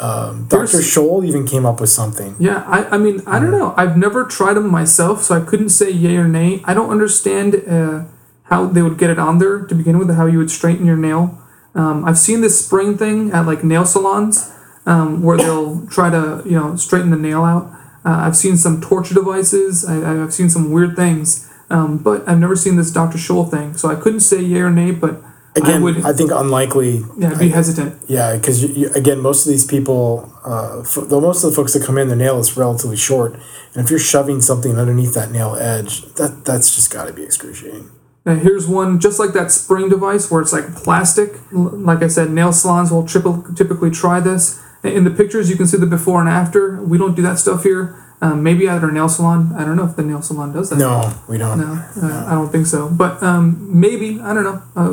Dr. 0.01 0.67
There's- 0.67 0.75
Scholl 0.93 1.25
even 1.25 1.47
came 1.47 1.65
up 1.65 1.81
with 1.81 1.91
something. 1.91 2.35
Yeah, 2.41 2.65
I, 2.67 2.95
I 2.95 2.99
mean, 2.99 3.23
I 3.29 3.39
don't 3.39 3.53
know. 3.53 3.73
I've 3.77 3.97
never 3.97 4.25
tried 4.25 4.55
them 4.55 4.69
myself, 4.69 5.23
so 5.23 5.37
I 5.37 5.41
couldn't 5.45 5.69
say 5.71 5.91
yay 5.93 6.17
or 6.17 6.27
nay. 6.27 6.63
I 6.65 6.75
don't 6.75 6.91
understand 6.91 7.55
uh, 7.69 8.05
how 8.51 8.67
they 8.67 8.83
would 8.83 8.99
get 8.99 9.11
it 9.11 9.21
on 9.21 9.39
there 9.39 9.61
to 9.67 9.75
begin 9.75 9.99
with, 10.01 10.11
how 10.17 10.27
you 10.27 10.39
would 10.39 10.51
straighten 10.51 10.85
your 10.87 10.97
nail. 10.97 11.39
Um, 11.77 12.05
I've 12.05 12.19
seen 12.19 12.41
this 12.41 12.59
spring 12.65 12.97
thing 12.99 13.31
at 13.31 13.47
like 13.47 13.63
nail 13.63 13.85
salons 13.85 14.51
um, 14.87 15.23
where 15.23 15.37
they'll 15.37 15.87
try 15.88 16.11
to, 16.11 16.43
you 16.45 16.59
know, 16.59 16.76
straighten 16.76 17.11
the 17.11 17.16
nail 17.16 17.45
out. 17.45 17.64
Uh, 18.05 18.25
I've 18.26 18.37
seen 18.37 18.57
some 18.57 18.81
torture 18.81 19.14
devices. 19.14 19.85
I, 19.85 20.23
I've 20.23 20.33
seen 20.33 20.49
some 20.49 20.71
weird 20.71 20.95
things, 20.97 21.50
um, 21.71 21.99
but 21.99 22.26
I've 22.28 22.38
never 22.38 22.57
seen 22.57 22.76
this 22.76 22.90
Dr. 22.93 23.19
Scholl 23.19 23.50
thing. 23.50 23.75
So 23.76 23.88
I 23.88 23.97
couldn't 23.97 24.21
say 24.21 24.40
yay 24.40 24.61
or 24.61 24.71
nay, 24.71 24.93
but 24.93 25.23
Again, 25.57 25.83
I 26.05 26.11
I, 26.11 26.12
think 26.12 26.31
unlikely. 26.33 27.02
yeah, 27.16 27.31
I'd 27.31 27.38
be 27.38 27.49
hesitant. 27.49 27.99
Yeah, 28.09 28.37
because 28.37 28.62
you, 28.62 28.69
you, 28.75 28.90
again, 28.95 29.21
most 29.21 29.47
of 29.47 29.50
these 29.50 29.64
people, 29.64 30.31
uh, 30.45 30.81
f- 30.81 30.99
though 31.09 31.21
most 31.21 31.43
of 31.45 31.50
the 31.50 31.57
folks 31.57 31.73
that 31.73 31.83
come 31.83 31.97
in, 31.97 32.09
their 32.09 32.16
nail 32.16 32.38
is 32.38 32.59
relatively 32.59 32.97
short, 32.97 33.33
and 33.73 33.83
if 33.83 33.88
you're 33.88 33.99
shoving 33.99 34.43
something 34.43 34.78
underneath 34.78 35.14
that 35.14 35.31
nail 35.31 35.57
edge, 35.57 36.02
that 36.16 36.45
that's 36.45 36.75
just 36.76 36.93
got 36.93 37.07
to 37.07 37.12
be 37.14 37.23
excruciating. 37.23 37.90
Uh, 38.26 38.35
here's 38.35 38.66
one 38.66 39.00
just 39.00 39.19
like 39.19 39.33
that 39.33 39.50
spring 39.50 39.88
device 39.88 40.31
where 40.31 40.43
it's 40.43 40.52
like 40.52 40.75
plastic. 40.75 41.40
Like 41.52 42.02
I 42.02 42.09
said, 42.09 42.31
nail 42.31 42.52
salons 42.52 42.90
will 42.90 43.07
triple, 43.07 43.43
typically 43.55 43.90
try 43.90 44.21
this. 44.21 44.61
In 44.83 45.04
the 45.04 45.11
pictures, 45.11 45.50
you 45.50 45.56
can 45.56 45.66
see 45.66 45.76
the 45.76 45.87
before 45.87 46.21
and 46.21 46.28
after. 46.28 46.83
We 46.83 46.99
don't 46.99 47.14
do 47.16 47.23
that 47.23 47.38
stuff 47.38 47.62
here. 47.62 48.02
Um, 48.21 48.42
maybe 48.42 48.66
at 48.66 48.83
our 48.83 48.90
nail 48.90 49.09
salon. 49.09 49.52
I 49.56 49.64
don't 49.64 49.76
know 49.76 49.85
if 49.85 49.97
the 49.97 50.02
nail 50.02 50.23
salon 50.23 50.52
does 50.52 50.71
that. 50.71 50.78
No, 50.78 51.12
we 51.28 51.37
don't. 51.37 51.59
No, 51.59 51.85
uh, 52.02 52.25
I 52.26 52.33
don't 52.33 52.50
think 52.50 52.66
so. 52.66 52.88
But 52.88 53.23
um, 53.23 53.78
maybe 53.78 54.21
I 54.21 54.33
don't 54.33 54.45
know. 54.45 54.62
Uh, 54.75 54.87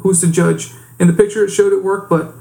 who's 0.00 0.20
to 0.20 0.30
judge? 0.30 0.72
in 0.98 1.06
the 1.06 1.12
picture 1.12 1.44
it 1.44 1.50
showed 1.50 1.72
it 1.72 1.82
worked, 1.82 2.10
but 2.10 2.34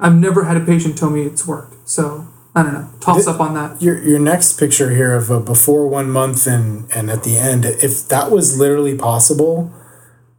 I've 0.00 0.14
never 0.14 0.44
had 0.44 0.56
a 0.56 0.64
patient 0.64 0.96
tell 0.96 1.10
me 1.10 1.22
it's 1.22 1.46
worked. 1.46 1.88
So 1.88 2.28
I 2.54 2.62
don't 2.62 2.72
know. 2.72 2.90
Toss 3.00 3.24
Th- 3.24 3.28
up 3.28 3.40
on 3.40 3.54
that. 3.54 3.80
Your 3.82 4.02
your 4.02 4.18
next 4.18 4.58
picture 4.58 4.90
here 4.90 5.14
of 5.14 5.30
a 5.30 5.40
before 5.40 5.88
one 5.88 6.10
month 6.10 6.46
and 6.46 6.90
and 6.92 7.10
at 7.10 7.24
the 7.24 7.38
end, 7.38 7.64
if 7.64 8.08
that 8.08 8.30
was 8.30 8.58
literally 8.58 8.96
possible, 8.96 9.72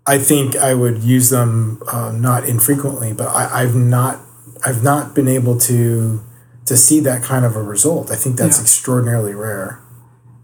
I 0.06 0.18
think 0.18 0.56
I 0.56 0.74
would 0.74 1.04
use 1.04 1.30
them 1.30 1.82
uh, 1.92 2.12
not 2.12 2.46
infrequently. 2.46 3.14
But 3.14 3.28
I, 3.28 3.62
I've 3.62 3.76
not 3.76 4.20
I've 4.66 4.84
not 4.84 5.14
been 5.16 5.28
able 5.28 5.58
to 5.60 6.22
to 6.66 6.78
see 6.78 7.00
that 7.00 7.24
kind 7.24 7.46
of 7.46 7.56
a 7.56 7.64
result. 7.64 8.12
I 8.12 8.16
think 8.16 8.36
that's 8.38 8.58
Yeah. 8.58 8.64
extraordinarily 8.64 9.34
rare. 9.34 9.80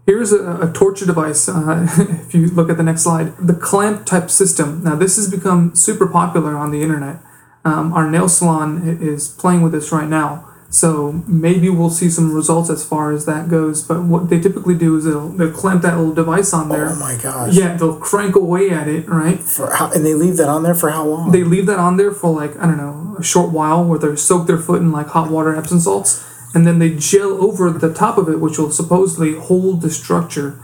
Here's 0.06 0.32
a, 0.32 0.60
a 0.68 0.72
torture 0.72 1.06
device. 1.06 1.48
Uh, 1.48 1.86
if 2.26 2.34
you 2.34 2.48
look 2.48 2.68
at 2.70 2.76
the 2.76 2.82
next 2.82 3.02
slide, 3.02 3.36
the 3.38 3.54
clamp 3.54 4.06
type 4.06 4.30
system. 4.30 4.82
Now, 4.82 4.96
this 4.96 5.16
has 5.16 5.30
become 5.30 5.74
super 5.76 6.06
popular 6.06 6.56
on 6.56 6.70
the 6.72 6.82
internet. 6.82 7.20
Um, 7.64 7.92
our 7.92 8.08
nail 8.10 8.28
salon 8.28 8.98
is 9.00 9.28
playing 9.28 9.62
with 9.62 9.72
this 9.72 9.92
right 9.92 10.08
now. 10.08 10.48
So 10.68 11.22
maybe 11.26 11.70
we'll 11.70 11.90
see 11.90 12.10
some 12.10 12.34
results 12.34 12.70
as 12.70 12.84
far 12.84 13.12
as 13.12 13.24
that 13.26 13.48
goes. 13.48 13.82
But 13.82 14.02
what 14.02 14.28
they 14.28 14.40
typically 14.40 14.76
do 14.76 14.96
is 14.96 15.04
they'll, 15.04 15.28
they'll 15.28 15.52
clamp 15.52 15.82
that 15.82 15.96
little 15.96 16.12
device 16.12 16.52
on 16.52 16.68
there. 16.68 16.90
Oh 16.90 16.96
my 16.96 17.16
gosh! 17.22 17.54
Yeah, 17.54 17.76
they'll 17.76 17.96
crank 17.98 18.34
away 18.34 18.70
at 18.70 18.88
it, 18.88 19.08
right? 19.08 19.38
For 19.40 19.74
how, 19.74 19.90
and 19.92 20.04
they 20.04 20.14
leave 20.14 20.36
that 20.38 20.48
on 20.48 20.64
there 20.64 20.74
for 20.74 20.90
how 20.90 21.06
long? 21.06 21.30
They 21.30 21.44
leave 21.44 21.66
that 21.66 21.78
on 21.78 21.96
there 21.96 22.12
for 22.12 22.30
like, 22.34 22.56
I 22.58 22.66
don't 22.66 22.76
know, 22.76 23.16
a 23.18 23.22
short 23.22 23.52
while 23.52 23.84
where 23.84 23.98
they 23.98 24.16
soak 24.16 24.46
their 24.46 24.58
foot 24.58 24.82
in 24.82 24.92
like 24.92 25.06
hot 25.08 25.30
water 25.30 25.54
Epsom 25.54 25.80
salts. 25.80 26.24
And 26.54 26.66
then 26.66 26.78
they 26.78 26.94
gel 26.94 27.42
over 27.44 27.70
the 27.70 27.92
top 27.92 28.16
of 28.16 28.28
it, 28.30 28.40
which 28.40 28.58
will 28.58 28.70
supposedly 28.70 29.34
hold 29.34 29.82
the 29.82 29.90
structure. 29.90 30.58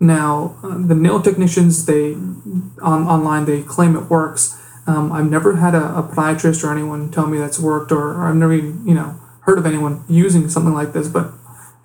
Now, 0.00 0.56
uh, 0.62 0.76
the 0.76 0.94
nail 0.94 1.22
technicians, 1.22 1.86
they 1.86 2.14
on 2.82 3.06
online, 3.06 3.44
they 3.44 3.62
claim 3.62 3.96
it 3.96 4.10
works. 4.10 4.60
Um, 4.88 5.12
I've 5.12 5.30
never 5.30 5.56
had 5.56 5.74
a, 5.74 5.98
a 5.98 6.02
podiatrist 6.02 6.64
or 6.64 6.72
anyone 6.72 7.10
tell 7.10 7.26
me 7.26 7.38
that's 7.38 7.58
worked, 7.58 7.92
or, 7.92 8.14
or 8.14 8.26
I've 8.26 8.34
never 8.34 8.52
even, 8.52 8.86
you 8.86 8.94
know, 8.94 9.20
heard 9.46 9.58
of 9.58 9.66
anyone 9.66 10.04
using 10.08 10.48
something 10.48 10.74
like 10.74 10.92
this. 10.92 11.08
But 11.08 11.32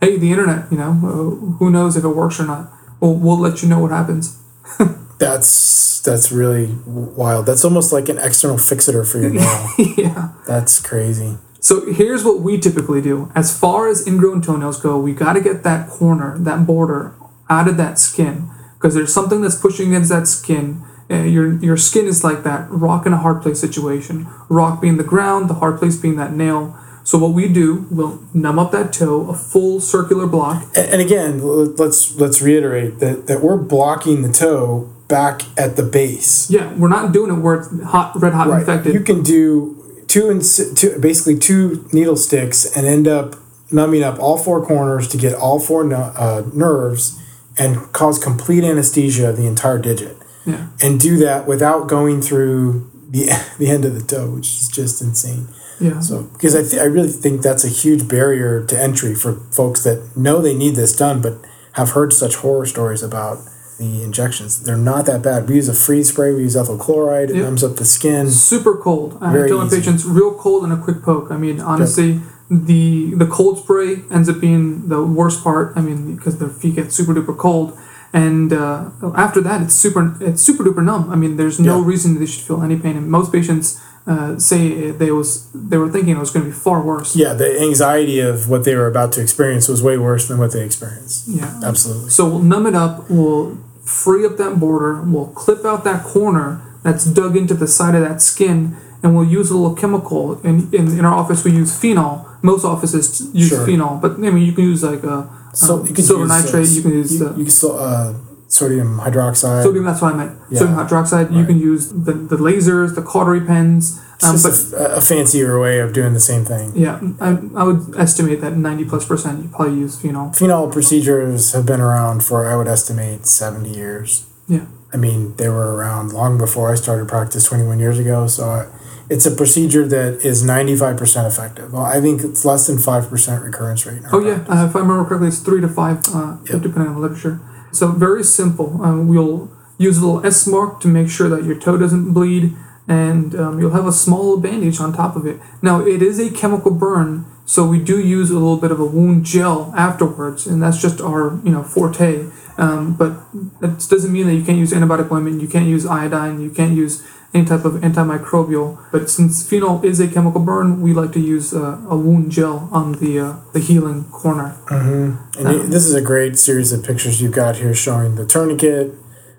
hey, 0.01 0.18
the 0.18 0.32
internet, 0.32 0.72
you 0.72 0.77
know, 0.77 0.91
uh, 0.91 1.56
who 1.58 1.70
knows 1.70 1.96
if 1.96 2.03
it 2.03 2.10
works 2.10 2.39
or 2.39 2.46
not? 2.46 2.72
We'll, 3.00 3.15
we'll 3.15 3.39
let 3.39 3.62
you 3.62 3.70
know 3.70 3.80
what 3.80 3.91
happens. 3.91 4.41
That's 5.20 6.01
that's 6.01 6.32
really 6.32 6.75
wild. 6.84 7.46
That's 7.46 7.63
almost 7.63 7.94
like 7.94 8.10
an 8.10 8.18
external 8.18 8.58
fixator 8.58 9.10
for 9.10 9.20
your 9.20 9.30
nail. 9.30 9.70
yeah. 9.96 10.34
that's 10.48 10.80
crazy. 10.80 11.38
So 11.60 11.94
here's 11.94 12.24
what 12.24 12.39
we 12.39 12.58
typically 12.58 13.03
do. 13.03 13.32
As 13.36 13.56
far 13.56 13.88
as 13.88 14.08
ingrown 14.08 14.41
toenails 14.41 14.82
go, 14.82 14.98
we 14.98 15.13
got 15.13 15.34
to 15.34 15.41
get 15.41 15.62
that 15.62 15.88
corner, 15.88 16.39
that 16.39 16.65
border, 16.65 17.13
out 17.51 17.68
of 17.68 17.77
that 17.77 18.00
skin 18.00 18.50
because 18.82 18.96
there's 18.96 19.13
something 19.13 19.41
that's 19.41 19.56
pushing 19.56 19.89
against 19.89 20.10
that 20.10 20.27
skin. 20.27 20.84
Uh, 21.10 21.24
your 21.24 21.53
your 21.62 21.77
skin 21.77 22.08
is 22.08 22.24
like 22.24 22.44
that 22.44 22.68
rock 22.72 23.06
in 23.06 23.13
a 23.13 23.18
hard 23.18 23.44
place 23.44 23.60
situation. 23.60 24.27
Rock 24.50 24.82
being 24.82 24.98
the 24.98 25.03
ground, 25.03 25.50
the 25.50 25.56
hard 25.56 25.77
place 25.77 25.98
being 25.98 26.15
that 26.15 26.34
nail. 26.34 26.75
So 27.03 27.17
what 27.17 27.34
we 27.34 27.48
do, 27.48 27.88
we'll 27.89 28.22
numb 28.34 28.60
up 28.60 28.72
that 28.72 28.93
toe, 28.93 29.29
a 29.29 29.34
full 29.34 29.79
circular 29.79 30.27
block. 30.27 30.67
And, 30.75 31.01
again, 31.01 31.41
let's 31.41 32.15
let's 32.15 32.41
reiterate 32.41 33.00
that 33.00 33.27
that 33.27 33.41
we're 33.41 33.58
blocking 33.58 34.22
the 34.22 34.31
toe 34.31 34.93
back 35.08 35.41
at 35.58 35.75
the 35.75 35.84
base. 35.84 36.50
Yeah, 36.50 36.74
we're 36.75 36.88
not 36.89 37.12
doing 37.12 37.31
it 37.31 37.39
where 37.41 37.55
it's 37.55 37.84
hot, 37.84 38.13
red 38.15 38.34
hot, 38.34 38.50
infected. 38.50 38.93
You 38.93 39.01
can 39.01 39.24
do 39.24 40.03
two 40.08 40.29
and 40.29 40.41
two, 40.41 40.98
basically 41.00 41.38
two 41.38 41.88
needle 41.91 42.15
sticks 42.17 42.65
and 42.75 42.86
end 42.86 43.08
up 43.08 43.36
numbing 43.72 44.03
up 44.03 44.20
all 44.20 44.38
four 44.38 44.65
corners 44.65 45.08
to 45.10 45.17
get 45.17 45.34
all 45.34 45.60
four 45.60 45.91
uh, 45.93 46.43
nerves 46.53 47.20
and 47.58 47.91
cause 47.93 48.20
complete 48.20 48.63
anesthesia 48.63 49.29
of 49.29 49.38
the 49.38 49.48
entire 49.48 49.79
digit. 49.79 50.17
yeah. 50.46 50.67
And 50.81 51.00
do 51.00 51.17
that 51.17 51.48
without 51.48 51.88
going 51.88 52.22
through 52.22 52.89
the 53.10 53.27
the 53.60 53.70
end 53.70 53.86
of 53.86 53.93
the 53.93 54.01
toe, 54.01 54.31
which 54.36 54.48
is 54.48 54.67
just 54.67 55.01
insane. 55.01 55.48
Yeah. 55.81 56.00
So, 56.00 56.23
because 56.33 56.55
I, 56.55 56.61
th- 56.63 56.81
I 56.81 56.85
really 56.85 57.09
think 57.09 57.41
that's 57.41 57.63
a 57.65 57.69
huge 57.69 58.07
barrier 58.07 58.63
to 58.65 58.79
entry 58.79 59.15
for 59.15 59.35
folks 59.51 59.83
that 59.83 60.15
know 60.15 60.41
they 60.41 60.53
need 60.55 60.75
this 60.75 60.95
done, 60.95 61.21
but 61.21 61.33
have 61.73 61.91
heard 61.91 62.13
such 62.13 62.35
horror 62.35 62.65
stories 62.65 63.01
about 63.03 63.39
the 63.79 64.03
injections. 64.03 64.63
They're 64.63 64.77
not 64.77 65.05
that 65.07 65.21
bad. 65.23 65.50
We 65.50 65.55
use 65.55 65.67
a 65.69 65.73
freeze 65.73 66.09
spray. 66.09 66.33
We 66.33 66.43
use 66.43 66.55
ethyl 66.55 66.77
chloride. 66.77 67.31
It 67.31 67.38
Yep. 67.38 67.45
numbs 67.45 67.63
up 67.63 67.75
the 67.77 67.85
skin. 67.85 68.29
super 68.29 68.75
cold. 68.77 69.17
I 69.19 69.31
Very 69.31 69.50
tell 69.50 69.57
my 69.57 69.69
patients 69.69 70.05
real 70.05 70.33
cold 70.35 70.63
and 70.63 70.71
a 70.73 70.77
quick 70.77 71.01
poke. 71.01 71.31
I 71.31 71.38
mean, 71.38 71.59
honestly, 71.59 72.21
the 72.50 73.15
the 73.15 73.25
cold 73.25 73.57
spray 73.59 74.01
ends 74.11 74.29
up 74.29 74.39
being 74.39 74.88
the 74.89 75.01
worst 75.03 75.43
part. 75.43 75.73
I 75.75 75.81
mean, 75.81 76.15
because 76.15 76.38
their 76.38 76.50
feet 76.50 76.75
get 76.75 76.91
super 76.93 77.13
duper 77.13 77.35
cold, 77.35 77.75
and 78.13 78.51
uh, 78.53 78.89
after 79.15 79.39
that, 79.41 79.61
it's 79.61 79.73
super 79.73 80.15
it's 80.19 80.41
super 80.43 80.63
duper 80.63 80.83
numb. 80.83 81.09
I 81.09 81.15
mean, 81.15 81.38
there's 81.38 81.59
no 81.59 81.81
reason 81.81 82.19
they 82.19 82.25
should 82.27 82.43
feel 82.43 82.61
any 82.61 82.77
pain. 82.77 82.95
And 82.97 83.09
most 83.09 83.31
patients 83.31 83.79
uh, 84.08 84.38
say 84.39 84.91
they 84.91 85.12
was 85.12 85.50
they 85.53 85.77
were 85.77 85.89
thinking 85.89 86.15
it 86.15 86.20
was 86.20 86.31
going 86.31 86.46
to 86.46 86.51
be 86.51 86.58
far 86.58 86.81
worse. 86.81 87.15
Yeah, 87.15 87.34
the 87.34 87.60
anxiety 87.62 88.20
of 88.20 88.50
what 88.50 88.63
they 88.65 88.75
were 88.75 88.88
about 88.88 89.12
to 89.13 89.22
experience 89.22 89.67
was 89.67 89.81
way 89.84 89.98
worse 89.98 90.27
than 90.27 90.38
what 90.39 90.51
they 90.53 90.63
experienced. 90.65 91.27
Yeah. 91.27 91.60
Absolutely. 91.63 92.10
So 92.10 92.27
we'll 92.27 92.39
numb 92.39 92.65
it 92.67 92.75
up. 92.75 93.10
We'll 93.10 93.58
free 93.86 94.25
up 94.25 94.38
that 94.38 94.60
border. 94.60 95.01
We'll 95.03 95.27
clip 95.27 95.65
out 95.65 95.84
that 95.84 96.03
corner 96.03 96.62
that's 96.84 97.05
dug 97.05 97.38
into 97.38 97.53
the 97.53 97.67
side 97.67 97.93
of 97.93 98.01
that 98.01 98.22
skin, 98.22 98.75
and 99.03 99.15
we'll 99.15 99.27
use 99.27 99.51
a 99.51 99.55
little 99.55 99.75
chemical. 99.75 100.39
In 100.41 100.67
in, 100.74 100.98
in 101.00 101.05
our 101.05 101.13
office, 101.13 101.43
we 101.46 101.51
use 101.51 101.77
phenol. 101.77 102.27
Most 102.41 102.65
offices 102.65 103.29
use 103.34 103.50
Sure. 103.50 103.65
phenol, 103.67 104.00
but 104.01 104.13
I 104.13 104.17
mean 104.17 104.39
you 104.39 104.53
can 104.53 104.63
use 104.65 104.81
like 104.84 105.03
a 105.03 105.29
So 105.53 105.84
you 105.86 105.93
can 105.93 106.03
silver 106.03 106.24
uh, 106.24 106.27
nitrate. 106.27 106.70
you 106.70 106.81
can 106.81 106.91
use 106.93 107.20
you, 107.20 107.27
uh, 107.27 107.31
you 107.38 107.43
can 107.43 107.51
so, 107.51 107.77
uh, 107.77 108.13
sodium 108.51 109.00
hydroxide. 109.00 109.63
sodium. 109.63 109.86
That's 109.86 110.01
what 110.01 110.13
I 110.13 110.17
meant. 110.17 110.39
Yeah. 110.50 110.60
Sodium 110.60 110.77
hydroxide. 110.77 111.36
You 111.36 111.46
can 111.46 111.58
use 111.60 111.89
the, 111.89 112.13
the 112.13 112.36
lasers, 112.38 112.96
the 112.96 113.01
cautery 113.01 113.41
pens. 113.41 114.00
Um, 114.24 114.36
it's 114.36 114.43
but 114.43 114.50
just 114.50 114.74
a, 114.74 114.98
a 114.98 115.01
fancier 115.01 115.60
way 115.60 115.79
of 115.79 115.93
doing 115.93 116.13
the 116.13 116.20
same 116.20 116.46
thing. 116.46 116.74
yeah, 116.75 117.00
I, 117.20 117.39
I 117.55 117.63
would 117.63 117.96
estimate 117.98 118.39
that 118.41 118.55
ninety 118.55 118.86
plus 118.86 119.03
percent 119.05 119.41
you 119.41 119.50
probably 119.50 119.79
use 119.79 120.00
phenol. 120.00 120.31
Phenol 120.34 120.70
procedures 120.72 121.53
have 121.53 121.65
been 121.65 121.81
around 121.81 122.24
for, 122.24 122.48
I 122.48 122.55
would 122.55 122.67
estimate, 122.67 123.25
70 123.25 123.70
years. 123.72 124.27
Yeah. 124.48 124.65
I 124.93 124.98
mean, 124.98 125.36
they 125.38 125.50
were 125.50 125.74
around 125.75 126.13
long 126.13 126.38
before 126.38 126.72
I 126.72 126.75
started 126.75 127.08
practice 127.08 127.46
21 127.46 127.79
years 127.79 127.98
ago. 127.98 128.27
So 128.27 128.43
I, 128.48 128.67
it's 129.10 129.25
a 129.25 129.31
procedure 129.31 129.88
that 129.88 130.24
is 130.24 130.43
95% 130.43 131.27
effective. 131.27 131.74
Well, 131.74 131.84
I 131.84 132.00
think 132.00 132.22
it's 132.24 132.46
less 132.46 132.67
than 132.67 132.77
5% 132.77 133.43
recurrence 133.43 133.86
rate. 133.88 134.01
Oh 134.12 134.20
yeah, 134.20 134.46
uh, 134.48 134.67
if 134.67 134.75
I 134.75 134.79
remember 134.79 135.03
correctly, 135.05 135.29
it's 135.29 135.39
three 135.39 135.62
to 135.62 135.67
five, 135.67 135.98
uh, 136.13 136.38
Yep. 136.48 136.62
depending 136.62 136.89
on 136.89 136.96
the 136.96 137.00
literature. 137.08 137.39
So 137.72 137.92
very 137.92 138.24
simple. 138.24 138.82
Um, 138.84 139.08
we'll 139.08 139.51
use 139.78 139.98
a 139.98 140.06
little 140.06 140.25
S 140.25 140.48
mark 140.48 140.80
to 140.82 140.88
make 140.88 141.10
sure 141.10 141.30
that 141.30 141.44
your 141.44 141.60
toe 141.60 141.78
doesn't 141.78 142.13
bleed, 142.13 142.56
and 142.88 143.36
um, 143.36 143.60
you'll 143.60 143.72
have 143.72 143.88
a 143.88 143.92
small 143.92 144.38
bandage 144.38 144.80
on 144.80 144.94
top 144.94 145.16
of 145.16 145.25
it. 145.25 145.40
Now 145.62 145.86
it 145.86 146.01
is 146.01 146.20
a 146.20 146.30
chemical 146.30 146.72
burn, 146.72 147.25
so 147.46 147.66
we 147.66 147.80
do 147.80 148.00
use 148.00 148.30
a 148.30 148.34
little 148.34 148.58
bit 148.58 148.72
of 148.72 148.80
a 148.80 148.86
wound 148.86 149.25
gel 149.25 149.74
afterwards, 149.75 150.46
and 150.46 150.62
that's 150.62 150.82
just 150.82 151.01
our 151.01 151.40
you 151.44 151.51
know 151.51 151.63
forte. 151.63 152.30
Um, 152.58 152.94
but 152.94 153.13
that 153.62 153.88
doesn't 153.90 154.12
mean 154.12 154.28
that 154.28 154.36
you 154.36 154.44
can't 154.44 154.60
use 154.60 154.72
antibiotic 154.72 155.12
ointment, 155.12 155.42
you 155.42 155.48
can't 155.48 155.68
use 155.68 155.86
iodine, 155.86 156.42
you 156.42 156.51
can't 156.51 156.75
use 156.75 157.04
any 157.33 157.45
type 157.45 157.63
of 157.65 157.73
antimicrobial. 157.75 158.77
But 158.91 159.09
since 159.09 159.47
phenol 159.47 159.83
is 159.83 160.00
a 160.00 160.07
chemical 160.07 160.41
burn, 160.41 160.81
we 160.81 160.93
like 160.93 161.11
to 161.13 161.19
use 161.19 161.53
uh, 161.53 161.79
a 161.89 161.95
wound 161.95 162.31
gel 162.31 162.69
on 162.71 162.93
the 162.93 163.19
uh, 163.19 163.35
the 163.53 163.59
healing 163.59 164.05
corner. 164.05 164.57
And 164.69 165.17
you- 165.53 165.67
this 165.67 165.85
is 165.85 165.93
a 165.93 166.01
great 166.01 166.38
series 166.38 166.71
of 166.71 166.83
pictures 166.83 167.21
you've 167.21 167.33
got 167.33 167.55
here 167.57 167.73
showing 167.73 168.15
the 168.15 168.25
tourniquet, 168.25 168.93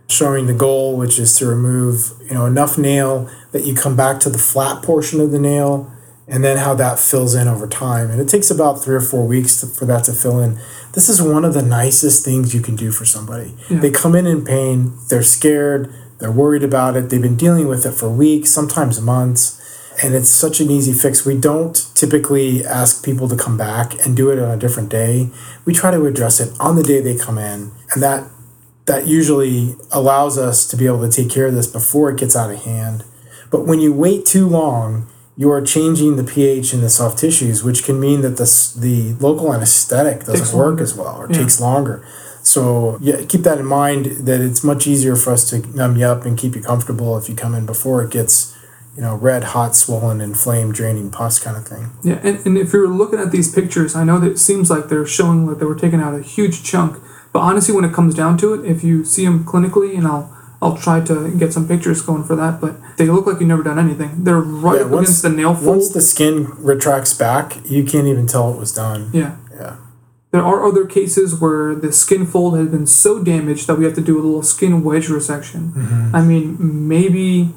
showing 0.08 0.46
the 0.46 0.54
goal, 0.54 0.96
which 0.96 1.18
is 1.18 1.36
to 1.38 1.46
remove 1.46 2.12
you 2.28 2.34
know 2.34 2.46
enough 2.46 2.78
nail 2.78 3.28
that 3.52 3.64
you 3.64 3.74
come 3.74 3.96
back 3.96 4.20
to 4.20 4.30
the 4.30 4.38
flat 4.38 4.82
portion 4.82 5.20
of 5.20 5.30
the 5.30 5.38
nail, 5.38 5.90
and 6.26 6.42
then 6.42 6.56
how 6.56 6.74
that 6.74 6.98
fills 6.98 7.34
in 7.34 7.46
over 7.48 7.66
time. 7.66 8.10
And 8.10 8.20
it 8.20 8.28
takes 8.28 8.50
about 8.50 8.82
three 8.82 8.96
or 8.96 9.00
four 9.00 9.26
weeks 9.26 9.60
to, 9.60 9.66
for 9.66 9.84
that 9.84 10.04
to 10.04 10.12
fill 10.12 10.40
in. 10.40 10.58
This 10.94 11.08
is 11.08 11.20
one 11.22 11.44
of 11.44 11.52
the 11.54 11.62
nicest 11.62 12.24
things 12.24 12.54
you 12.54 12.60
can 12.62 12.76
do 12.76 12.90
for 12.92 13.04
somebody. 13.04 13.54
Yeah. 13.70 13.80
They 13.80 13.90
come 13.90 14.14
in 14.14 14.26
in 14.26 14.44
pain, 14.44 14.92
they're 15.08 15.22
scared, 15.22 15.92
they're 16.22 16.30
worried 16.32 16.62
about 16.62 16.96
it, 16.96 17.10
they've 17.10 17.20
been 17.20 17.36
dealing 17.36 17.66
with 17.66 17.84
it 17.84 17.92
for 17.92 18.08
weeks, 18.08 18.50
sometimes 18.50 19.00
months. 19.00 19.58
And 20.02 20.14
it's 20.14 20.30
such 20.30 20.60
an 20.60 20.70
easy 20.70 20.92
fix. 20.94 21.26
We 21.26 21.36
don't 21.36 21.74
typically 21.94 22.64
ask 22.64 23.04
people 23.04 23.28
to 23.28 23.36
come 23.36 23.58
back 23.58 23.94
and 24.06 24.16
do 24.16 24.30
it 24.30 24.38
on 24.38 24.50
a 24.50 24.56
different 24.56 24.88
day. 24.88 25.28
We 25.66 25.74
try 25.74 25.90
to 25.90 26.06
address 26.06 26.40
it 26.40 26.50
on 26.58 26.76
the 26.76 26.82
day 26.82 27.00
they 27.00 27.16
come 27.16 27.36
in, 27.36 27.72
and 27.92 28.02
that 28.02 28.30
that 28.86 29.06
usually 29.06 29.76
allows 29.90 30.38
us 30.38 30.66
to 30.68 30.76
be 30.76 30.86
able 30.86 31.02
to 31.08 31.10
take 31.10 31.30
care 31.30 31.46
of 31.46 31.54
this 31.54 31.66
before 31.66 32.10
it 32.10 32.18
gets 32.18 32.34
out 32.34 32.50
of 32.50 32.64
hand. 32.64 33.04
But 33.50 33.66
when 33.66 33.80
you 33.80 33.92
wait 33.92 34.24
too 34.24 34.48
long, 34.48 35.06
you 35.36 35.50
are 35.50 35.60
changing 35.60 36.16
the 36.16 36.24
pH 36.24 36.72
in 36.72 36.80
the 36.80 36.88
soft 36.88 37.18
tissues, 37.18 37.62
which 37.62 37.84
can 37.84 38.00
mean 38.00 38.22
that 38.22 38.38
the 38.38 38.48
the 38.78 39.14
local 39.20 39.52
anesthetic 39.52 40.20
doesn't 40.20 40.36
Takes 40.36 40.52
work 40.54 40.66
longer. 40.68 40.82
as 40.84 40.94
well 40.94 41.16
or 41.16 41.26
Yeah. 41.28 41.36
takes 41.38 41.60
longer. 41.60 42.02
So 42.42 42.98
yeah, 43.00 43.24
keep 43.26 43.42
that 43.42 43.58
in 43.58 43.66
mind 43.66 44.06
that 44.26 44.40
it's 44.40 44.64
much 44.64 44.86
easier 44.86 45.16
for 45.16 45.32
us 45.32 45.48
to 45.50 45.58
numb 45.76 45.96
you 45.96 46.06
up 46.06 46.24
and 46.24 46.36
keep 46.36 46.54
you 46.56 46.62
comfortable 46.62 47.16
if 47.16 47.28
you 47.28 47.34
come 47.34 47.54
in 47.54 47.66
before 47.66 48.02
it 48.02 48.10
gets, 48.10 48.56
you 48.96 49.02
know, 49.02 49.14
red, 49.14 49.44
hot, 49.44 49.76
swollen, 49.76 50.20
and 50.20 50.32
inflamed, 50.32 50.74
draining 50.74 51.10
pus 51.10 51.38
kind 51.38 51.56
of 51.56 51.66
thing. 51.66 51.92
Yeah, 52.02 52.20
and, 52.22 52.44
and 52.44 52.58
if 52.58 52.72
you're 52.72 52.88
looking 52.88 53.20
at 53.20 53.30
these 53.30 53.52
pictures, 53.52 53.94
I 53.94 54.04
know 54.04 54.18
that 54.18 54.32
it 54.32 54.38
seems 54.38 54.70
like 54.70 54.88
they're 54.88 55.06
showing 55.06 55.46
like 55.46 55.58
they 55.58 55.66
were 55.66 55.76
taking 55.78 56.00
out 56.00 56.14
a 56.14 56.22
huge 56.22 56.62
chunk, 56.64 56.98
but 57.32 57.38
honestly, 57.40 57.74
when 57.74 57.84
it 57.84 57.92
comes 57.94 58.14
down 58.14 58.36
to 58.38 58.54
it, 58.54 58.64
if 58.68 58.82
you 58.84 59.04
see 59.04 59.24
them 59.24 59.44
clinically, 59.44 59.96
and 59.96 60.06
I'll 60.06 60.36
I'll 60.60 60.76
try 60.76 61.00
to 61.00 61.36
get 61.36 61.52
some 61.52 61.66
pictures 61.66 62.02
going 62.02 62.22
for 62.22 62.36
that. 62.36 62.60
But 62.60 62.76
they 62.96 63.06
look 63.06 63.26
like 63.26 63.40
you've 63.40 63.48
never 63.48 63.64
done 63.64 63.78
anything. 63.80 64.22
They're 64.24 64.38
right 64.38 64.76
Yeah, 64.80 64.84
up 64.84 64.90
once- 64.90 65.08
against 65.08 65.22
the 65.22 65.30
nail 65.30 65.54
fold. 65.54 65.66
Once 65.66 65.88
the 65.88 66.00
skin 66.00 66.46
retracts 66.58 67.14
back, 67.14 67.58
you 67.68 67.82
can't 67.84 68.06
even 68.06 68.26
tell 68.28 68.52
it 68.52 68.58
was 68.58 68.72
done. 68.72 69.10
yeah. 69.12 69.36
Yeah. 70.32 70.40
There 70.40 70.46
are 70.48 70.64
other 70.66 70.86
cases 70.86 71.38
where 71.38 71.74
the 71.74 71.92
skin 71.92 72.26
fold 72.26 72.56
has 72.56 72.68
been 72.68 72.86
so 72.86 73.22
damaged 73.22 73.66
that 73.66 73.76
we 73.76 73.84
have 73.84 73.94
to 73.94 74.00
do 74.00 74.16
a 74.18 74.22
little 74.22 74.42
skin 74.42 74.82
wedge 74.82 75.08
resection. 75.08 75.72
Mm-hmm. 75.72 76.16
I 76.16 76.22
mean, 76.22 76.56
maybe 76.88 77.54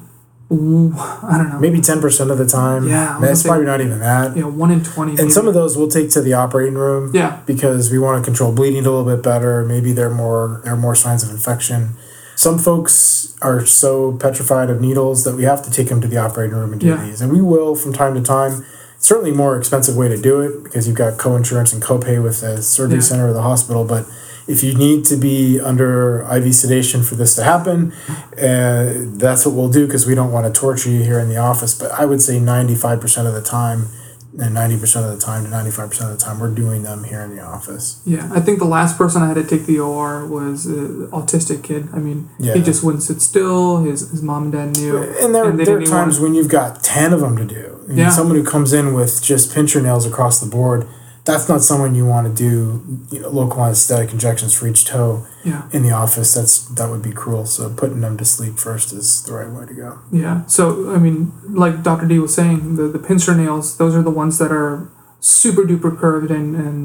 ooh, 0.52 0.94
I 0.96 1.38
don't 1.38 1.48
know. 1.50 1.58
Maybe 1.58 1.78
10% 1.78 2.30
of 2.30 2.38
the 2.38 2.46
time. 2.46 2.86
Yeah, 2.88 3.18
It's 3.24 3.40
say- 3.42 3.48
probably 3.48 3.66
not 3.66 3.80
even 3.80 3.98
that. 4.00 4.36
you 4.36 4.42
know, 4.42 4.48
one 4.50 4.70
in 4.70 4.84
twenty. 4.84 5.16
And 5.20 5.32
some 5.32 5.48
of 5.48 5.54
those 5.54 5.76
we'll 5.76 5.88
take 5.88 6.10
to 6.10 6.20
the 6.20 6.34
operating 6.34 6.74
room. 6.74 7.10
Yeah. 7.14 7.40
Because 7.46 7.90
we 7.90 7.98
want 7.98 8.22
to 8.22 8.24
control 8.24 8.52
bleeding 8.52 8.84
a 8.86 8.90
little 8.90 9.04
bit 9.04 9.22
better. 9.22 9.64
Maybe 9.64 9.92
there 9.92 10.08
are 10.10 10.14
more 10.14 10.60
there 10.64 10.74
are 10.74 10.76
more 10.76 10.94
signs 10.94 11.22
of 11.24 11.30
infection. 11.30 11.94
Some 12.36 12.58
folks 12.58 13.34
are 13.40 13.64
so 13.64 14.12
petrified 14.18 14.68
of 14.68 14.80
needles 14.82 15.24
that 15.24 15.34
we 15.34 15.44
have 15.44 15.62
to 15.62 15.70
take 15.70 15.88
them 15.88 16.02
to 16.02 16.08
the 16.08 16.18
operating 16.18 16.54
room 16.54 16.72
and 16.72 16.80
do 16.80 16.88
Yeah. 16.88 17.02
these. 17.04 17.22
And 17.22 17.32
we 17.32 17.40
will 17.40 17.74
from 17.74 17.92
time 17.94 18.14
to 18.14 18.20
time. 18.20 18.64
Certainly 19.06 19.30
more 19.30 19.56
expensive 19.56 19.96
way 19.96 20.08
to 20.08 20.16
do 20.20 20.40
it 20.40 20.64
because 20.64 20.88
you've 20.88 20.96
got 20.96 21.16
co-insurance 21.16 21.72
and 21.72 21.80
copay 21.80 22.20
with 22.20 22.40
the 22.40 22.60
surgery 22.60 22.96
Yeah. 22.96 23.02
center 23.02 23.28
or 23.28 23.32
the 23.32 23.42
hospital. 23.42 23.84
But 23.84 24.04
if 24.48 24.64
you 24.64 24.74
need 24.74 25.04
to 25.04 25.16
be 25.16 25.60
under 25.60 26.22
IV 26.28 26.52
sedation 26.52 27.04
for 27.04 27.14
this 27.14 27.36
to 27.36 27.44
happen, 27.44 27.92
uh, 28.36 28.94
that's 29.16 29.46
what 29.46 29.54
we'll 29.54 29.68
do 29.68 29.86
because 29.86 30.06
we 30.08 30.16
don't 30.16 30.32
want 30.32 30.52
to 30.52 30.60
torture 30.60 30.90
you 30.90 31.04
here 31.04 31.20
in 31.20 31.28
the 31.28 31.36
office. 31.36 31.72
But 31.72 31.92
I 31.92 32.04
would 32.04 32.20
say 32.20 32.40
95% 32.40 33.28
of 33.28 33.34
the 33.34 33.40
time, 33.40 33.90
and 34.38 34.54
90% 34.54 35.04
of 35.10 35.18
the 35.18 35.24
time 35.24 35.44
to 35.44 35.50
95% 35.50 36.00
of 36.02 36.10
the 36.10 36.16
time, 36.16 36.38
we're 36.40 36.50
doing 36.54 36.82
them 36.82 37.04
here 37.04 37.22
in 37.22 37.34
the 37.34 37.42
office. 37.42 38.00
Yeah, 38.04 38.28
I 38.32 38.40
think 38.40 38.58
the 38.58 38.66
last 38.66 38.98
person 38.98 39.22
I 39.22 39.28
had 39.28 39.34
to 39.34 39.44
take 39.44 39.66
the 39.66 39.78
OR 39.80 40.26
was 40.26 40.66
an 40.66 41.06
autistic 41.08 41.62
kid. 41.62 41.88
I 41.94 41.98
mean, 41.98 42.28
Yeah. 42.38 42.54
he 42.54 42.62
just 42.62 42.84
wouldn't 42.84 43.02
sit 43.02 43.22
still. 43.22 43.78
His 43.82 44.10
his 44.10 44.22
mom 44.22 44.44
and 44.44 44.52
dad 44.52 44.76
knew. 44.76 44.98
And 44.98 45.34
there, 45.34 45.50
they 45.52 45.64
there 45.64 45.78
are 45.78 45.82
times 45.82 46.20
when 46.20 46.34
you've 46.34 46.48
got 46.48 46.82
10 46.82 47.12
of 47.12 47.20
them 47.20 47.36
to 47.36 47.44
do. 47.44 47.78
I 47.84 47.88
mean, 47.88 47.98
Yeah. 47.98 48.10
Someone 48.10 48.36
who 48.36 48.44
comes 48.44 48.72
in 48.72 48.94
with 48.94 49.22
just 49.22 49.54
pincher 49.54 49.80
nails 49.80 50.04
across 50.06 50.38
the 50.40 50.46
board, 50.46 50.86
that's 51.24 51.48
not 51.48 51.62
someone 51.62 51.94
you 51.94 52.06
want 52.06 52.26
to 52.28 52.32
do 52.32 52.82
you 53.10 53.20
know, 53.20 53.28
local 53.30 53.64
anesthetic 53.64 54.12
injections 54.12 54.52
for 54.54 54.66
each 54.68 54.84
toe 54.84 55.26
Yeah, 55.50 55.62
in 55.72 55.82
the 55.82 55.92
office. 55.92 56.34
That's 56.34 56.54
That 56.78 56.90
would 56.90 57.02
be 57.02 57.12
cruel. 57.22 57.46
So 57.46 57.70
putting 57.82 58.00
them 58.00 58.16
to 58.18 58.24
sleep 58.24 58.54
first 58.58 58.92
is 58.92 59.22
the 59.26 59.32
right 59.38 59.50
way 59.56 59.64
to 59.66 59.74
go. 59.74 59.90
yeah. 60.10 60.44
So 60.46 60.92
I 60.94 60.98
mean, 60.98 61.32
like 61.64 61.82
Dr. 61.88 62.06
D 62.10 62.18
was 62.18 62.34
saying, 62.34 62.76
the 62.78 62.86
the 62.96 62.98
pincer 63.08 63.34
nails, 63.34 63.76
those 63.78 63.94
are 63.98 64.02
the 64.02 64.16
ones 64.22 64.38
that 64.40 64.50
are 64.50 64.90
super 65.20 65.62
duper 65.62 65.92
curved, 66.02 66.30
and 66.38 66.56
and 66.56 66.76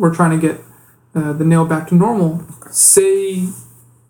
we're 0.00 0.14
trying 0.14 0.32
to 0.38 0.40
get 0.46 0.56
uh, 1.18 1.32
the 1.40 1.44
nail 1.44 1.64
back 1.64 1.88
to 1.88 1.94
normal. 1.94 2.30
Say 2.70 3.48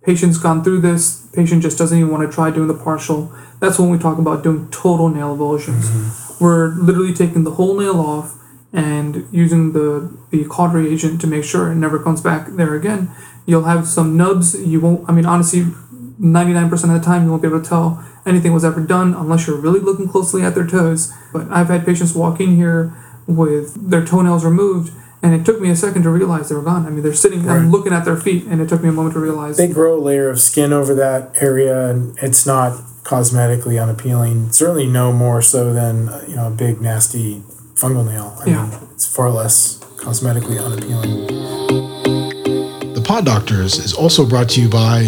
patient's 0.02 0.38
gone 0.38 0.62
through 0.64 0.80
this, 0.82 1.26
patient 1.32 1.62
just 1.62 1.78
doesn't 1.78 1.96
even 1.98 2.10
want 2.12 2.28
to 2.28 2.34
try 2.34 2.50
doing 2.50 2.68
the 2.68 2.74
partial. 2.88 3.32
That's 3.60 3.78
when 3.78 3.88
we 3.90 3.98
talk 3.98 4.18
about 4.18 4.42
doing 4.44 4.68
total 4.70 5.08
nail 5.08 5.34
avulsions. 5.36 5.84
We're 6.40 6.68
literally 6.88 7.14
taking 7.14 7.44
the 7.44 7.52
whole 7.52 7.74
nail 7.78 7.98
off 8.00 8.36
and 8.72 9.26
using 9.32 9.72
the 9.72 9.88
the 10.30 10.44
cautery 10.44 10.92
agent 10.92 11.20
to 11.22 11.26
make 11.26 11.44
sure 11.44 11.70
it 11.72 11.76
never 11.76 11.98
comes 11.98 12.20
back 12.20 12.48
there 12.60 12.74
again. 12.74 13.10
You'll 13.46 13.64
have 13.64 13.86
some 13.86 14.16
nubs. 14.16 14.54
You 14.60 14.80
won't. 14.80 15.08
I 15.08 15.12
mean, 15.12 15.26
honestly, 15.26 15.66
ninety 16.18 16.52
nine 16.52 16.68
percent 16.70 16.92
of 16.92 17.00
the 17.00 17.04
time 17.04 17.24
you 17.24 17.30
won't 17.30 17.42
be 17.42 17.48
able 17.48 17.60
to 17.62 17.68
tell 17.68 18.04
anything 18.26 18.52
was 18.54 18.64
ever 18.64 18.80
done 18.80 19.12
unless 19.14 19.46
you're 19.46 19.60
really 19.60 19.80
looking 19.80 20.08
closely 20.08 20.42
at 20.42 20.54
their 20.54 20.66
toes. 20.66 21.12
But 21.32 21.50
I've 21.50 21.68
had 21.68 21.84
patients 21.84 22.14
walk 22.14 22.40
in 22.40 22.56
here 22.56 22.94
with 23.26 23.90
their 23.90 24.04
toenails 24.04 24.44
removed. 24.44 24.92
And 25.22 25.32
it 25.34 25.46
took 25.46 25.58
me 25.58 25.70
a 25.70 25.76
second 25.76 26.02
to 26.02 26.10
realize 26.10 26.50
they 26.50 26.54
were 26.54 26.60
gone. 26.60 26.84
I 26.84 26.90
mean, 26.90 27.02
they're 27.02 27.14
sitting, 27.14 27.48
I'm 27.48 27.62
Right. 27.62 27.70
looking 27.70 27.94
at 27.94 28.04
their 28.04 28.16
feet, 28.18 28.44
and 28.46 28.60
it 28.60 28.68
took 28.68 28.82
me 28.82 28.90
a 28.90 28.92
moment 28.92 29.14
to 29.14 29.20
realize. 29.20 29.56
They 29.56 29.68
grow 29.68 29.98
a 29.98 30.02
layer 30.02 30.28
of 30.28 30.38
skin 30.38 30.70
over 30.70 30.94
that 30.96 31.32
area, 31.40 31.88
and 31.88 32.14
it's 32.20 32.44
not 32.44 32.72
cosmetically 33.04 33.82
unappealing. 33.82 34.48
Certainly, 34.52 34.88
no 34.88 35.14
more 35.14 35.40
so 35.40 35.72
than 35.72 36.10
uh, 36.10 36.22
you 36.28 36.36
know 36.36 36.48
a 36.48 36.50
big 36.50 36.82
nasty 36.82 37.42
fungal 37.74 38.04
nail. 38.04 38.36
I 38.44 38.50
Yeah. 38.50 38.62
mean, 38.66 38.72
it's 38.92 39.06
far 39.06 39.30
less 39.30 39.78
cosmetically 39.96 40.62
unappealing. 40.62 41.73
Pod 43.04 43.26
Doctors 43.26 43.78
is 43.78 43.92
also 43.92 44.26
brought 44.26 44.48
to 44.50 44.62
you 44.62 44.68
by 44.68 45.02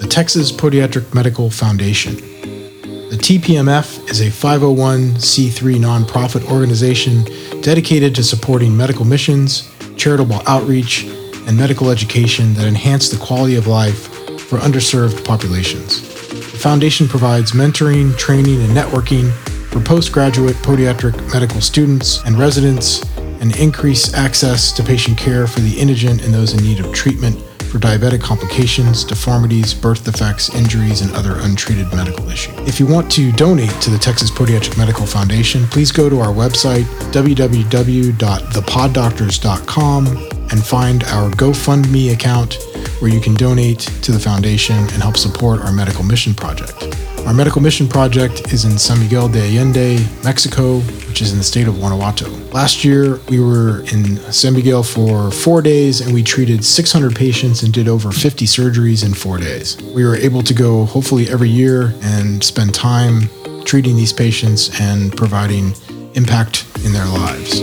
the 0.00 0.06
Texas 0.06 0.52
Podiatric 0.52 1.14
Medical 1.14 1.48
Foundation. 1.48 2.14
The 2.14 3.16
TPMF 3.18 4.10
is 4.10 4.20
a 4.20 4.26
501c3 4.26 5.76
nonprofit 5.76 6.44
organization 6.52 7.24
dedicated 7.62 8.14
to 8.16 8.22
supporting 8.22 8.76
medical 8.76 9.06
missions, 9.06 9.72
charitable 9.96 10.42
outreach, 10.46 11.04
and 11.46 11.56
medical 11.56 11.88
education 11.88 12.52
that 12.52 12.66
enhance 12.66 13.08
the 13.08 13.24
quality 13.24 13.56
of 13.56 13.66
life 13.66 14.08
for 14.42 14.58
underserved 14.58 15.24
populations. 15.24 16.02
The 16.02 16.58
foundation 16.58 17.08
provides 17.08 17.52
mentoring, 17.52 18.14
training, 18.18 18.60
and 18.60 18.76
networking 18.76 19.32
for 19.72 19.80
postgraduate 19.80 20.56
podiatric 20.56 21.32
medical 21.32 21.62
students 21.62 22.22
and 22.26 22.38
residents 22.38 23.02
and 23.42 23.54
increase 23.58 24.14
access 24.14 24.72
to 24.72 24.82
patient 24.82 25.18
care 25.18 25.46
for 25.46 25.60
the 25.60 25.78
indigent 25.78 26.24
and 26.24 26.32
those 26.32 26.54
in 26.54 26.64
need 26.64 26.80
of 26.80 26.90
treatment 26.94 27.38
for 27.72 27.78
diabetic 27.78 28.22
complications, 28.22 29.02
deformities, 29.02 29.74
birth 29.74 30.04
defects, 30.04 30.54
injuries, 30.54 31.00
and 31.00 31.10
other 31.12 31.40
untreated 31.40 31.92
medical 31.92 32.28
issues. 32.28 32.56
If 32.68 32.78
you 32.78 32.86
want 32.86 33.10
to 33.12 33.32
donate 33.32 33.72
to 33.80 33.88
the 33.90 33.98
Texas 33.98 34.30
Podiatric 34.30 34.78
Medical 34.78 35.06
Foundation, 35.06 35.66
please 35.68 35.90
go 35.90 36.08
to 36.08 36.20
our 36.20 36.32
website, 36.32 36.84
www.thepoddoctors.com, 37.12 40.06
and 40.06 40.64
find 40.64 41.02
our 41.04 41.30
GoFundMe 41.30 42.12
account 42.12 42.58
where 43.00 43.10
you 43.10 43.20
can 43.20 43.34
donate 43.34 43.80
to 43.80 44.12
the 44.12 44.20
foundation 44.20 44.76
and 44.76 45.02
help 45.02 45.16
support 45.16 45.62
our 45.62 45.72
medical 45.72 46.04
mission 46.04 46.34
project. 46.34 46.94
Our 47.26 47.32
medical 47.32 47.62
mission 47.62 47.88
project 47.88 48.52
is 48.52 48.66
in 48.66 48.76
San 48.76 49.00
Miguel 49.00 49.28
de 49.28 49.40
Allende, 49.40 50.06
Mexico, 50.22 50.82
which 51.12 51.20
is 51.20 51.30
in 51.30 51.36
the 51.36 51.44
state 51.44 51.68
of 51.68 51.74
Guanajuato. 51.74 52.30
Last 52.54 52.86
year, 52.86 53.20
we 53.28 53.38
were 53.38 53.80
in 53.92 54.16
San 54.32 54.54
Miguel 54.54 54.82
for 54.82 55.30
four 55.30 55.60
days 55.60 56.00
and 56.00 56.14
we 56.14 56.22
treated 56.22 56.64
600 56.64 57.14
patients 57.14 57.62
and 57.62 57.70
did 57.70 57.86
over 57.86 58.10
50 58.10 58.46
surgeries 58.46 59.04
in 59.04 59.12
four 59.12 59.36
days. 59.36 59.76
We 59.94 60.06
were 60.06 60.16
able 60.16 60.42
to 60.42 60.54
go 60.54 60.86
hopefully 60.86 61.28
every 61.28 61.50
year 61.50 61.92
and 62.00 62.42
spend 62.42 62.74
time 62.74 63.28
treating 63.66 63.94
these 63.94 64.10
patients 64.10 64.80
and 64.80 65.14
providing 65.14 65.74
impact 66.14 66.64
in 66.82 66.94
their 66.94 67.04
lives. 67.04 67.58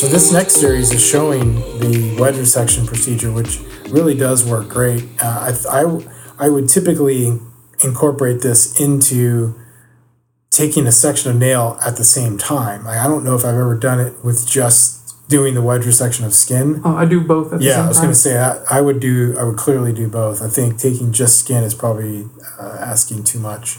So 0.00 0.06
this 0.06 0.32
next 0.32 0.54
series 0.54 0.92
is 0.92 1.06
showing 1.06 1.56
the 1.78 2.16
wedge 2.18 2.36
resection 2.36 2.86
procedure, 2.86 3.30
which 3.30 3.60
really 3.90 4.14
does 4.14 4.46
work 4.46 4.66
great. 4.66 5.04
Uh, 5.22 5.52
I, 5.70 5.82
I 5.82 6.46
I 6.46 6.48
would 6.48 6.68
typically 6.68 7.38
incorporate 7.84 8.40
this 8.42 8.78
into 8.80 9.54
taking 10.50 10.86
a 10.86 10.92
section 10.92 11.30
of 11.30 11.36
nail 11.36 11.78
at 11.84 11.96
the 11.96 12.04
same 12.04 12.38
time. 12.38 12.84
Like, 12.84 12.98
I 12.98 13.06
don't 13.06 13.24
know 13.24 13.34
if 13.36 13.44
I've 13.44 13.54
ever 13.54 13.76
done 13.76 14.00
it 14.00 14.24
with 14.24 14.48
just 14.48 14.96
doing 15.28 15.54
the 15.54 15.62
wedge 15.62 15.82
resection 15.82 16.24
of 16.24 16.32
skin. 16.34 16.80
Oh, 16.84 16.96
I 16.96 17.04
do 17.04 17.20
both 17.20 17.52
at 17.52 17.58
the 17.60 17.66
Yeah, 17.66 17.84
I 17.84 17.88
was 17.88 17.98
going 17.98 18.10
to 18.10 18.14
say 18.14 18.32
that 18.32 18.62
I 18.70 18.80
would 18.80 18.98
do. 18.98 19.36
I 19.38 19.44
would 19.44 19.56
clearly 19.56 19.92
do 19.92 20.08
both. 20.08 20.42
I 20.42 20.48
think 20.48 20.78
taking 20.78 21.12
just 21.12 21.38
skin 21.38 21.62
is 21.62 21.74
probably 21.74 22.24
uh, 22.58 22.78
asking 22.80 23.24
too 23.24 23.38
much. 23.38 23.76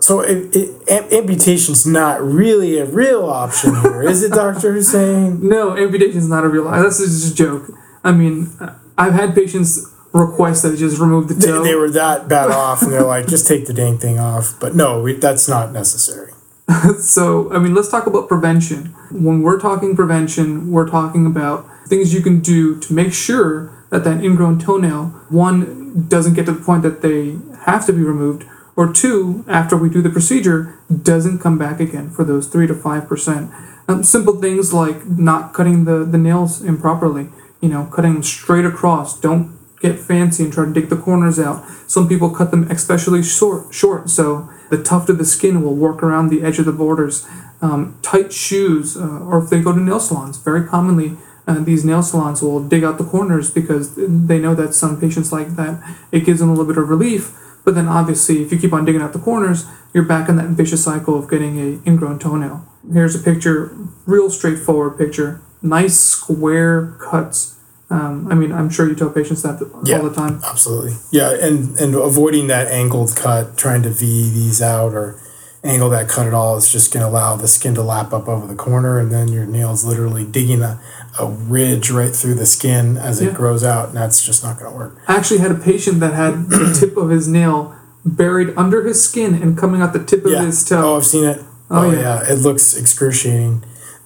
So 0.00 0.20
it, 0.20 0.54
it, 0.54 0.88
am- 0.88 1.12
amputation's 1.12 1.86
not 1.86 2.20
really 2.22 2.78
a 2.78 2.84
real 2.84 3.24
option 3.24 3.74
here, 3.80 4.02
is 4.02 4.22
it, 4.22 4.32
Doctor 4.32 4.72
Hussain? 4.72 5.40
No, 5.48 5.76
amputation 5.76 6.18
is 6.18 6.28
not 6.28 6.44
a 6.44 6.48
real. 6.48 6.70
That's 6.70 6.98
just 6.98 7.32
a 7.32 7.34
joke. 7.34 7.70
I 8.04 8.12
mean, 8.12 8.50
I've 8.98 9.14
had 9.14 9.34
patients 9.34 9.88
request 10.12 10.62
that 10.62 10.70
they 10.70 10.76
just 10.76 10.98
remove 11.00 11.28
the 11.28 11.34
They, 11.34 11.46
toe. 11.46 11.62
they 11.64 11.74
were 11.74 11.90
that 11.90 12.28
bad 12.28 12.50
off, 12.50 12.82
and 12.82 12.92
they're 12.92 13.02
like, 13.04 13.26
just 13.26 13.46
take 13.46 13.66
the 13.66 13.72
dang 13.72 13.98
thing 13.98 14.18
off. 14.18 14.54
But 14.60 14.74
no, 14.74 15.00
we, 15.02 15.14
that's 15.14 15.48
not 15.48 15.72
necessary. 15.72 16.32
So, 16.98 17.52
I 17.52 17.58
mean, 17.58 17.74
let's 17.74 17.90
talk 17.90 18.06
about 18.06 18.28
prevention. 18.28 18.86
When 19.10 19.42
we're 19.42 19.60
talking 19.60 19.94
prevention, 19.96 20.70
we're 20.70 20.88
talking 20.88 21.26
about 21.26 21.66
things 21.86 22.14
you 22.14 22.22
can 22.22 22.40
do 22.40 22.78
to 22.80 22.92
make 22.94 23.12
sure 23.12 23.84
that 23.90 24.04
that 24.04 24.24
ingrown 24.24 24.58
toenail, 24.58 25.06
one, 25.28 26.06
doesn't 26.08 26.34
get 26.34 26.46
to 26.46 26.52
the 26.52 26.62
point 26.62 26.82
that 26.82 27.02
they 27.02 27.36
have 27.66 27.84
to 27.86 27.92
be 27.92 28.02
removed, 28.02 28.44
or 28.74 28.90
two, 28.92 29.44
after 29.48 29.76
we 29.76 29.90
do 29.90 30.00
the 30.00 30.08
procedure, 30.08 30.78
doesn't 31.02 31.40
come 31.40 31.58
back 31.58 31.78
again 31.80 32.10
for 32.10 32.24
those 32.24 32.46
3 32.46 32.66
to 32.68 32.74
5%. 32.74 33.52
Um, 33.88 34.02
simple 34.02 34.40
things 34.40 34.72
like 34.72 35.04
not 35.06 35.52
cutting 35.52 35.84
the, 35.84 36.04
the 36.04 36.16
nails 36.18 36.62
improperly, 36.62 37.28
you 37.60 37.68
know, 37.68 37.84
cutting 37.92 38.22
straight 38.22 38.64
across. 38.64 39.18
Don't 39.20 39.58
get 39.82 39.98
fancy 39.98 40.44
and 40.44 40.52
try 40.52 40.64
to 40.64 40.72
dig 40.72 40.88
the 40.88 40.96
corners 40.96 41.38
out. 41.38 41.64
Some 41.86 42.08
people 42.08 42.30
cut 42.30 42.50
them 42.50 42.70
especially 42.70 43.22
short, 43.22 43.74
short 43.74 44.08
so 44.08 44.48
the 44.70 44.82
tuft 44.82 45.10
of 45.10 45.18
the 45.18 45.24
skin 45.24 45.62
will 45.62 45.74
work 45.74 46.02
around 46.02 46.28
the 46.28 46.42
edge 46.42 46.58
of 46.58 46.64
the 46.64 46.72
borders. 46.72 47.26
Um, 47.60 47.98
tight 48.02 48.32
shoes, 48.32 48.96
uh, 48.96 49.20
or 49.20 49.42
if 49.42 49.50
they 49.50 49.60
go 49.60 49.72
to 49.72 49.80
nail 49.80 50.00
salons, 50.00 50.38
very 50.38 50.66
commonly 50.66 51.16
uh, 51.46 51.58
these 51.58 51.84
nail 51.84 52.02
salons 52.02 52.40
will 52.40 52.62
dig 52.66 52.84
out 52.84 52.98
the 52.98 53.04
corners 53.04 53.50
because 53.50 53.94
they 53.96 54.38
know 54.38 54.54
that 54.54 54.74
some 54.74 55.00
patients 55.00 55.32
like 55.32 55.56
that. 55.56 55.82
It 56.12 56.24
gives 56.24 56.40
them 56.40 56.48
a 56.48 56.52
little 56.52 56.66
bit 56.66 56.78
of 56.78 56.88
relief, 56.88 57.36
but 57.64 57.74
then 57.74 57.88
obviously 57.88 58.42
if 58.42 58.52
you 58.52 58.58
keep 58.58 58.72
on 58.72 58.84
digging 58.84 59.02
out 59.02 59.12
the 59.12 59.18
corners, 59.18 59.66
you're 59.92 60.04
back 60.04 60.28
in 60.28 60.36
that 60.36 60.50
vicious 60.50 60.84
cycle 60.84 61.18
of 61.18 61.28
getting 61.28 61.58
a 61.58 61.82
ingrown 61.88 62.18
toenail. 62.18 62.66
Here's 62.92 63.14
a 63.14 63.18
picture, 63.18 63.76
real 64.06 64.30
straightforward 64.30 64.96
picture, 64.98 65.40
nice 65.60 65.98
square 65.98 66.96
cuts 67.00 67.58
Um, 67.92 68.26
I 68.30 68.34
mean, 68.34 68.52
I'm 68.52 68.70
sure 68.70 68.88
you 68.88 68.94
tell 68.94 69.10
patients 69.10 69.42
that 69.42 69.60
Yeah. 69.84 69.98
all 69.98 70.08
the 70.08 70.14
time. 70.14 70.40
Absolutely. 70.48 70.94
Yeah, 71.10 71.30
and 71.30 71.76
and 71.78 71.94
avoiding 71.94 72.46
that 72.46 72.68
angled 72.68 73.14
cut, 73.14 73.56
trying 73.58 73.82
to 73.82 73.90
V 73.90 74.30
these 74.32 74.62
out 74.62 74.94
or 74.94 75.16
angle 75.64 75.90
that 75.90 76.08
cut 76.08 76.26
at 76.26 76.34
all 76.34 76.56
is 76.56 76.68
just 76.72 76.92
going 76.92 77.04
to 77.04 77.08
allow 77.08 77.36
the 77.36 77.46
skin 77.46 77.74
to 77.74 77.82
lap 77.82 78.12
up 78.12 78.28
over 78.28 78.46
the 78.46 78.54
corner, 78.54 78.98
and 78.98 79.12
then 79.12 79.28
your 79.28 79.44
nail's 79.46 79.84
literally 79.84 80.24
digging 80.24 80.62
a, 80.62 80.80
a 81.20 81.26
ridge 81.26 81.90
right 81.90 82.16
through 82.16 82.34
the 82.34 82.46
skin 82.46 82.96
as 82.96 83.20
it 83.20 83.26
Yeah. 83.26 83.32
grows 83.32 83.62
out, 83.62 83.88
and 83.88 83.96
that's 83.96 84.24
just 84.24 84.42
not 84.42 84.58
going 84.58 84.72
to 84.72 84.76
work. 84.76 84.96
I 85.06 85.14
actually 85.16 85.38
had 85.40 85.50
a 85.52 85.60
patient 85.70 86.00
that 86.00 86.14
had 86.14 86.48
the 86.48 86.74
tip 86.80 86.96
of 86.96 87.10
his 87.10 87.28
nail 87.28 87.74
buried 88.04 88.52
under 88.56 88.82
his 88.82 89.04
skin 89.04 89.34
and 89.34 89.56
coming 89.56 89.80
out 89.82 89.92
the 89.92 90.02
tip 90.02 90.24
of 90.24 90.32
Yeah. 90.32 90.44
his 90.46 90.64
toe. 90.64 90.94
Oh. 90.94 90.96
I've 90.96 91.06
seen 91.06 91.24
it. 91.24 91.38
Oh, 91.70 91.86
Oh, 91.86 91.90
yeah. 91.92 92.00
yeah. 92.24 92.32
It 92.32 92.38
looks 92.40 92.74
excruciating. 92.76 93.62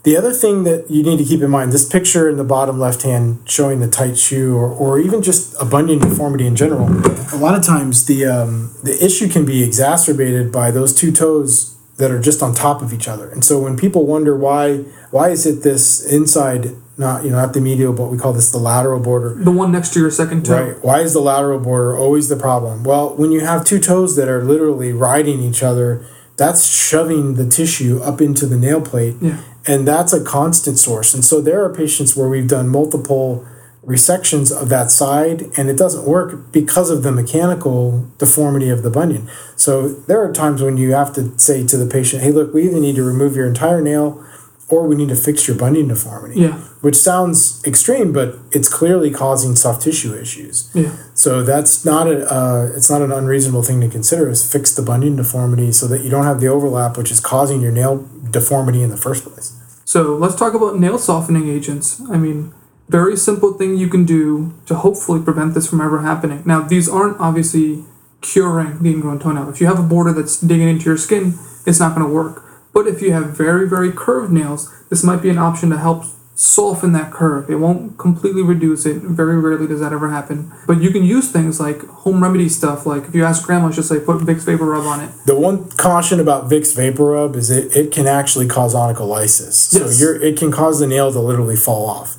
The 0.07 0.17
other 0.17 0.33
thing 0.33 0.63
that 0.63 0.89
you 0.89 1.03
need 1.03 1.17
to 1.17 1.25
keep 1.25 1.43
in 1.43 1.51
mind, 1.51 1.73
this 1.73 1.85
picture 1.85 2.29
in 2.29 2.37
the 2.37 2.45
bottom 2.45 2.79
left 2.79 3.03
hand 3.03 3.41
showing 3.45 3.81
the 3.81 3.89
tight 3.89 4.17
shoe 4.17 4.55
or, 4.55 4.71
or 4.71 5.01
even 5.01 5.21
just 5.21 5.61
a 5.61 5.65
bunion 5.65 5.99
deformity 5.99 6.47
in 6.47 6.55
general, 6.55 6.87
a 7.35 7.39
lot 7.39 7.59
of 7.59 7.67
times 7.67 8.07
the 8.07 8.25
um, 8.25 8.73
the 8.85 8.97
issue 9.05 9.29
can 9.29 9.45
be 9.45 9.65
exacerbated 9.65 10.53
by 10.53 10.71
those 10.71 10.95
two 10.95 11.11
toes 11.11 11.77
that 11.97 12.13
are 12.13 12.21
just 12.21 12.41
on 12.41 12.55
top 12.55 12.83
of 12.83 12.93
each 12.93 13.09
other. 13.09 13.29
And 13.29 13.45
so 13.45 13.59
when 13.59 13.77
people 13.77 14.07
wonder 14.07 14.37
why 14.37 14.85
why 15.11 15.31
is 15.31 15.45
it 15.45 15.65
this 15.65 16.07
inside 16.07 16.71
not 16.97 17.25
you 17.25 17.31
know 17.31 17.39
not 17.39 17.53
the 17.53 17.61
medial 17.61 17.93
but 17.93 18.07
we 18.07 18.17
call 18.17 18.33
this 18.33 18.53
the 18.53 18.59
lateral 18.59 19.01
border 19.01 19.35
The 19.35 19.51
one 19.51 19.73
next 19.73 19.93
to 19.95 19.99
your 19.99 20.13
second 20.13 20.47
toe. 20.47 20.67
Right. 20.67 20.85
Why 20.85 21.01
is 21.01 21.15
the 21.15 21.21
lateral 21.21 21.59
border 21.59 21.99
always 21.99 22.29
the 22.29 22.37
problem? 22.37 22.85
Well, 22.85 23.17
when 23.17 23.33
you 23.33 23.41
have 23.41 23.65
two 23.65 23.81
toes 23.81 24.15
that 24.15 24.29
are 24.29 24.45
literally 24.45 24.93
riding 24.93 25.41
each 25.41 25.65
other, 25.65 26.07
that's 26.37 26.65
shoving 26.67 27.35
the 27.35 27.49
tissue 27.49 27.99
up 28.05 28.21
into 28.21 28.47
the 28.47 28.57
nail 28.57 28.81
plate. 28.81 29.17
Yeah. 29.21 29.39
And 29.67 29.87
that's 29.87 30.13
a 30.13 30.23
constant 30.23 30.79
source. 30.79 31.15
And 31.15 31.25
so 31.25 31.41
there 31.41 31.65
are 31.65 31.75
patients 31.75 32.17
where 32.17 32.29
we've 32.29 32.49
done 32.49 32.69
multiple 32.69 33.47
resections 33.85 34.51
of 34.51 34.69
that 34.69 34.91
side 34.91 35.43
and 35.57 35.71
it 35.71 35.79
doesn't 35.79 36.05
work 36.05 36.51
because 36.53 36.91
of 36.91 37.05
the 37.05 37.13
mechanical 37.13 38.05
deformity 38.19 38.69
of 38.69 38.83
the 38.83 38.91
bunion. 38.91 39.31
So 39.55 39.89
there 39.89 40.23
are 40.25 40.33
times 40.33 40.61
when 40.61 40.77
you 40.77 40.93
have 40.93 41.15
to 41.15 41.39
say 41.39 41.65
to 41.67 41.77
the 41.77 41.87
patient, 41.87 42.23
hey, 42.23 42.33
look, 42.33 42.53
we 42.53 42.65
either 42.65 42.81
need 42.81 42.97
to 42.97 43.05
remove 43.05 43.37
your 43.37 43.47
entire 43.47 43.81
nail 43.81 44.26
or 44.69 44.87
we 44.89 44.97
need 44.97 45.09
to 45.09 45.17
fix 45.17 45.47
your 45.47 45.57
bunion 45.57 45.89
deformity 45.89 46.41
Yeah. 46.41 46.59
which 46.81 46.97
sounds 46.97 47.63
extreme, 47.65 48.13
but 48.13 48.37
it's 48.51 48.69
clearly 48.69 49.11
causing 49.11 49.55
soft 49.55 49.83
tissue 49.83 50.13
issues. 50.15 50.69
Yeah. 50.75 50.91
So 51.15 51.43
that's 51.45 51.85
not 51.85 52.09
a 52.09 52.17
uh, 52.33 52.73
it's 52.77 52.91
not 52.91 53.01
an 53.03 53.13
unreasonable 53.13 53.63
thing 53.63 53.81
to 53.81 53.89
consider. 53.89 54.29
Is 54.29 54.43
fix 54.51 54.75
the 54.75 54.83
bunion 54.83 55.17
deformity 55.17 55.71
so 55.73 55.87
that 55.89 56.03
you 56.03 56.11
don't 56.11 56.25
have 56.25 56.41
the 56.41 56.49
overlap, 56.49 56.97
which 56.99 57.11
is 57.11 57.21
causing 57.21 57.61
your 57.61 57.73
nail 57.73 58.09
deformity 58.31 58.83
in 58.83 58.91
the 58.91 58.97
first 58.97 59.25
place. 59.25 59.53
So 59.85 60.17
let's 60.17 60.35
talk 60.35 60.55
about 60.55 60.79
nail 60.81 60.99
softening 60.99 61.49
agents. 61.49 62.01
I 62.11 62.17
mean, 62.17 62.53
very 62.89 63.17
simple 63.17 63.53
thing 63.53 63.77
you 63.77 63.89
can 63.89 64.05
do 64.05 64.53
to 64.67 64.75
hopefully 64.75 65.21
prevent 65.23 65.55
this 65.55 65.69
from 65.71 65.81
ever 65.81 66.01
happening. 66.03 66.43
Now, 66.45 66.61
these 66.63 66.89
aren't 66.89 67.21
obviously 67.21 67.85
curing 68.21 68.83
the 68.83 68.91
ingrown 68.91 69.21
toenail. 69.21 69.49
If 69.49 69.61
you 69.61 69.69
have 69.69 69.79
a 69.79 69.83
border 69.95 70.13
that's 70.13 70.41
digging 70.41 70.69
into 70.69 70.87
your 70.87 70.97
skin, 70.99 71.35
it's 71.67 71.79
not 71.79 71.95
going 71.95 72.07
to 72.07 72.13
work. 72.13 72.43
But 72.77 72.87
if 72.87 73.01
you 73.01 73.11
have 73.13 73.35
very, 73.35 73.67
very 73.67 73.91
curved 73.91 74.31
nails, 74.31 74.71
this 74.91 75.03
might 75.03 75.23
be 75.23 75.31
an 75.31 75.39
option 75.39 75.71
to 75.71 75.79
help 75.79 76.05
soften 76.35 76.93
that 76.93 77.11
curve. 77.11 77.49
It 77.49 77.55
won't 77.55 77.97
completely 77.97 78.43
reduce 78.43 78.85
it. 78.85 79.01
Very 79.01 79.41
rarely 79.41 79.67
does 79.67 79.81
that 79.81 79.95
ever 79.95 80.11
happen. 80.11 80.53
But 80.67 80.83
you 80.83 80.91
can 80.91 81.03
use 81.03 81.33
things 81.33 81.59
like 81.59 81.81
home 81.87 82.23
remedy 82.23 82.51
stuff. 82.51 82.85
Like 82.85 83.05
if 83.05 83.15
you 83.15 83.25
ask 83.25 83.47
grandma, 83.47 83.71
she'll 83.71 83.83
say, 83.83 83.99
put 83.99 84.19
Vicks 84.19 84.45
Vapor 84.45 84.67
Rub 84.67 84.85
on 84.85 85.01
it. 85.01 85.11
The 85.25 85.35
one 85.35 85.71
caution 85.71 86.21
about 86.21 86.51
Vicks 86.51 86.77
Vapor 86.77 87.13
Rub 87.13 87.35
is 87.35 87.49
it, 87.49 87.75
it 87.75 87.93
can 87.93 88.07
actually 88.07 88.47
cause 88.47 88.75
onycholysis. 88.75 89.73
Yes. 89.73 89.97
So 89.97 90.05
you're 90.05 90.23
it 90.23 90.39
can 90.39 90.53
cause 90.53 90.79
the 90.79 90.87
nail 90.87 91.11
to 91.11 91.19
literally 91.19 91.57
fall 91.57 91.89
off. 91.89 92.19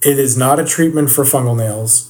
It 0.00 0.18
is 0.18 0.38
not 0.38 0.58
a 0.58 0.64
treatment 0.64 1.10
for 1.10 1.24
fungal 1.24 1.54
nails. 1.54 2.07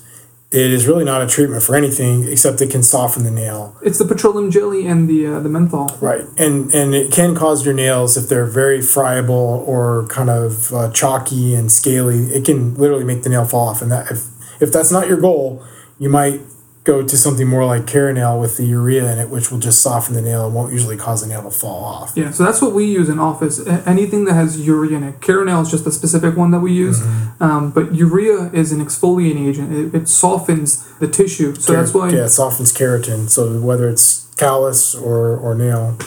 It 0.51 0.71
is 0.73 0.87
really 0.87 1.05
not 1.05 1.21
a 1.21 1.27
treatment 1.27 1.63
for 1.63 1.77
anything 1.77 2.25
except 2.25 2.63
it 2.63 2.71
can 2.71 2.83
soften 2.83 3.23
the 3.23 3.31
nail. 3.31 3.77
It's 3.83 3.99
the 3.99 4.07
petroleum 4.07 4.51
jelly 4.51 4.87
and 4.87 5.09
the 5.09 5.27
uh, 5.27 5.41
the 5.41 5.49
menthol. 5.51 5.91
Right, 6.01 6.25
and 6.39 6.73
and 6.73 6.95
it 6.95 7.13
can 7.13 7.35
cause 7.35 7.67
your 7.67 7.75
nails 7.75 8.17
if 8.17 8.31
they're 8.31 8.47
very 8.47 8.81
friable 8.81 9.63
or 9.67 10.07
kind 10.09 10.31
of 10.31 10.73
uh, 10.73 10.91
chalky 10.93 11.55
and 11.55 11.71
scaly. 11.71 12.29
It 12.29 12.47
can 12.47 12.75
literally 12.77 13.05
make 13.05 13.25
the 13.25 13.29
nail 13.29 13.45
fall 13.45 13.69
off, 13.69 13.83
and 13.83 13.93
that 13.93 14.11
if 14.11 14.25
if 14.59 14.73
that's 14.73 14.91
not 14.91 15.07
your 15.07 15.21
goal, 15.21 15.63
you 15.99 16.09
might 16.09 16.41
go 16.89 17.03
to 17.07 17.17
something 17.19 17.47
more 17.47 17.67
like 17.67 17.83
Caranail 17.85 18.41
with 18.41 18.57
the 18.57 18.65
urea 18.65 19.05
in 19.13 19.19
it, 19.19 19.29
which 19.29 19.51
will 19.51 19.59
just 19.69 19.83
soften 19.83 20.15
the 20.15 20.23
nail 20.23 20.47
and 20.47 20.55
won't 20.55 20.73
usually 20.73 20.97
cause 20.97 21.21
the 21.21 21.29
nail 21.33 21.43
to 21.43 21.51
fall 21.51 21.85
off. 21.85 22.13
Yeah, 22.17 22.31
so 22.31 22.45
that's 22.47 22.63
what 22.63 22.73
we 22.73 22.85
use 22.87 23.09
in 23.11 23.19
office. 23.19 23.55
Anything 23.87 24.25
that 24.25 24.33
has 24.43 24.51
urea 24.67 24.97
in 24.97 25.03
it. 25.03 25.21
Caranel 25.21 25.61
is 25.63 25.71
just 25.71 25.87
a 25.87 25.93
specific 25.93 26.35
one 26.43 26.51
that 26.53 26.61
we 26.61 26.73
use. 26.73 26.99
Mm-hmm. 27.01 27.43
Um, 27.47 27.71
but 27.77 27.95
urea 27.95 28.51
is 28.53 28.73
an 28.73 28.81
exfoliating 28.87 29.47
agent. 29.51 29.69
It, 29.81 29.95
it 30.03 30.09
softens 30.09 30.69
the 30.99 31.07
tissue. 31.09 31.55
So 31.57 31.75
that's 31.75 31.93
why. 31.93 32.09
yeah, 32.11 32.25
it 32.25 32.31
softens 32.31 32.73
keratin. 32.73 33.29
So 33.29 33.61
whether 33.61 33.87
it's 33.89 34.09
callus 34.37 34.95
or 34.95 35.37
or 35.45 35.55
nail, 35.55 35.99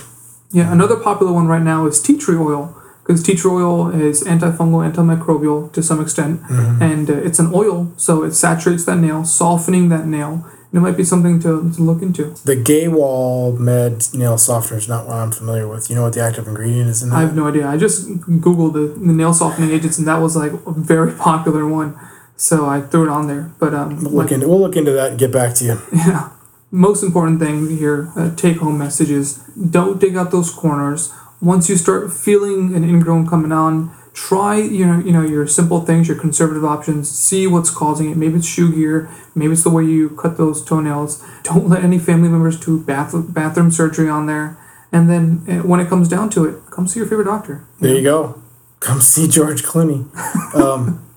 Yeah, 0.52 0.68
another 0.78 0.98
popular 1.10 1.32
one 1.40 1.48
right 1.48 1.66
now 1.74 1.86
is 1.90 2.02
tea 2.02 2.18
tree 2.18 2.38
oil 2.50 2.64
because 3.04 3.22
tea 3.28 3.36
tree 3.36 3.52
oil 3.52 3.90
is 4.10 4.24
antifungal, 4.24 4.82
antimicrobial 4.90 5.72
to 5.76 5.82
some 5.90 6.00
extent, 6.06 6.42
Mm-hmm. 6.42 6.82
and 6.90 7.06
uh, 7.10 7.28
it's 7.28 7.40
an 7.40 7.50
oil, 7.54 7.78
so 7.98 8.12
it 8.28 8.34
saturates 8.34 8.84
that 8.86 8.98
nail, 9.06 9.24
softening 9.26 9.90
that 9.90 10.06
nail. 10.18 10.34
It 10.74 10.80
might 10.80 10.96
be 10.96 11.04
something 11.04 11.40
to, 11.42 11.70
to 11.76 11.82
look 11.84 12.02
into. 12.02 12.34
the 12.46 12.56
Gehwol 12.56 13.58
Med 13.60 14.08
nail 14.14 14.38
softener 14.38 14.78
is 14.80 14.88
not 14.88 15.06
what 15.06 15.18
I'm 15.18 15.32
familiar 15.32 15.68
with. 15.68 15.90
You 15.90 15.96
know 15.98 16.04
what 16.04 16.14
the 16.14 16.22
active 16.22 16.48
ingredient 16.48 16.90
is 16.90 17.04
in 17.04 17.10
that? 17.10 17.16
I 17.18 17.22
have 17.22 17.36
no 17.36 17.48
idea. 17.50 17.68
I 17.68 17.76
just 17.78 18.08
googled 18.08 18.74
the, 18.74 18.88
the 18.98 19.12
nail 19.14 19.34
softening 19.34 19.72
agents, 19.72 19.98
and 19.98 20.08
that 20.08 20.20
was 20.22 20.36
like 20.38 20.54
a 20.54 20.72
very 20.72 21.12
popular 21.30 21.68
one, 21.68 22.00
so 22.38 22.66
I 22.68 22.80
threw 22.82 23.04
it 23.04 23.10
on 23.10 23.28
there. 23.28 23.52
But 23.60 23.74
um, 23.74 23.90
We'll 23.98 24.12
like- 24.12 24.14
look 24.14 24.32
into, 24.32 24.48
we'll 24.48 24.60
look 24.62 24.78
into 24.78 24.92
that 24.94 25.10
and 25.12 25.20
get 25.20 25.32
back 25.32 25.56
to 25.56 25.66
you. 25.66 25.82
Yeah. 25.94 26.30
Most 26.74 27.04
important 27.04 27.42
thing 27.42 27.68
here, 27.78 28.14
uh, 28.16 28.34
take 28.34 28.58
home 28.60 28.78
messages. 28.78 29.44
Don't 29.78 30.00
dig 30.00 30.16
out 30.16 30.32
those 30.32 30.50
corners. 30.52 31.12
Once 31.42 31.68
you 31.68 31.76
start 31.76 32.14
feeling 32.14 32.74
an 32.74 32.86
ingrown 32.86 33.28
coming 33.28 33.52
on, 33.52 33.92
try 34.28 34.56
you 34.58 34.86
know 34.86 35.00
you 35.00 35.12
know 35.12 35.24
your 35.24 35.48
simple 35.48 35.82
things, 35.82 36.08
your 36.08 36.18
conservative 36.18 36.64
options. 36.64 37.10
See 37.10 37.48
what's 37.48 37.72
causing 37.72 38.12
it. 38.12 38.18
Maybe 38.18 38.36
it's 38.36 38.48
shoe 38.48 38.74
gear. 38.74 39.10
Maybe 39.34 39.54
it's 39.54 39.64
the 39.64 39.70
way 39.70 39.84
you 39.84 40.12
cut 40.12 40.38
those 40.38 40.64
toenails. 40.64 41.24
Don't 41.44 41.68
let 41.68 41.84
any 41.84 41.98
family 41.98 42.30
members 42.30 42.60
do 42.60 42.80
bath 42.80 43.14
bathroom 43.34 43.72
surgery 43.72 44.10
on 44.10 44.28
there. 44.28 44.58
And 44.92 45.10
then 45.10 45.46
uh, 45.48 45.66
when 45.66 45.80
it 45.80 45.88
comes 45.88 46.08
down 46.08 46.30
to 46.32 46.46
it, 46.46 46.56
come 46.70 46.88
see 46.88 47.00
your 47.00 47.08
favorite 47.08 47.26
doctor. 47.26 47.66
There 47.80 47.96
you 47.96 48.04
go. 48.04 48.42
Come 48.80 49.02
see 49.14 49.28
George 49.28 49.64
Clooney. 49.64 50.14
Um, 50.54 51.08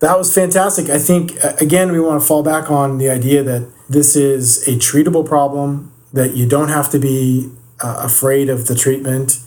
that 0.00 0.18
was 0.18 0.34
fantastic. 0.34 0.88
I 0.88 0.98
think, 0.98 1.32
again, 1.60 1.92
we 1.92 2.00
want 2.00 2.20
to 2.20 2.26
fall 2.26 2.42
back 2.42 2.70
on 2.70 2.98
the 2.98 3.08
idea 3.08 3.42
that 3.44 3.70
this 3.88 4.16
is 4.16 4.66
a 4.66 4.72
treatable 4.72 5.24
problem, 5.24 5.92
that 6.12 6.34
you 6.34 6.48
don't 6.48 6.70
have 6.70 6.90
to 6.90 6.98
be 6.98 7.52
uh, 7.80 8.00
afraid 8.02 8.48
of 8.48 8.66
the 8.66 8.74
treatment, 8.74 9.38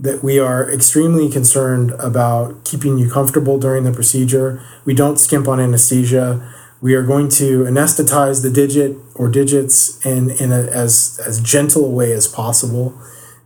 that 0.00 0.24
we 0.24 0.38
are 0.38 0.70
extremely 0.70 1.28
concerned 1.28 1.90
about 1.98 2.64
keeping 2.64 2.98
you 2.98 3.10
comfortable 3.10 3.58
during 3.58 3.84
the 3.84 3.92
procedure. 3.92 4.62
We 4.86 4.94
don't 4.94 5.18
skimp 5.18 5.46
on 5.46 5.60
anesthesia. 5.60 6.54
We 6.80 6.94
are 6.94 7.02
going 7.02 7.28
to 7.30 7.64
anesthetize 7.64 8.42
the 8.42 8.50
digit 8.50 8.96
or 9.14 9.28
digits 9.28 10.04
in, 10.04 10.30
in 10.30 10.52
a, 10.52 10.62
as, 10.62 11.20
as 11.26 11.40
gentle 11.40 11.84
a 11.84 11.90
way 11.90 12.12
as 12.12 12.26
possible. 12.26 12.98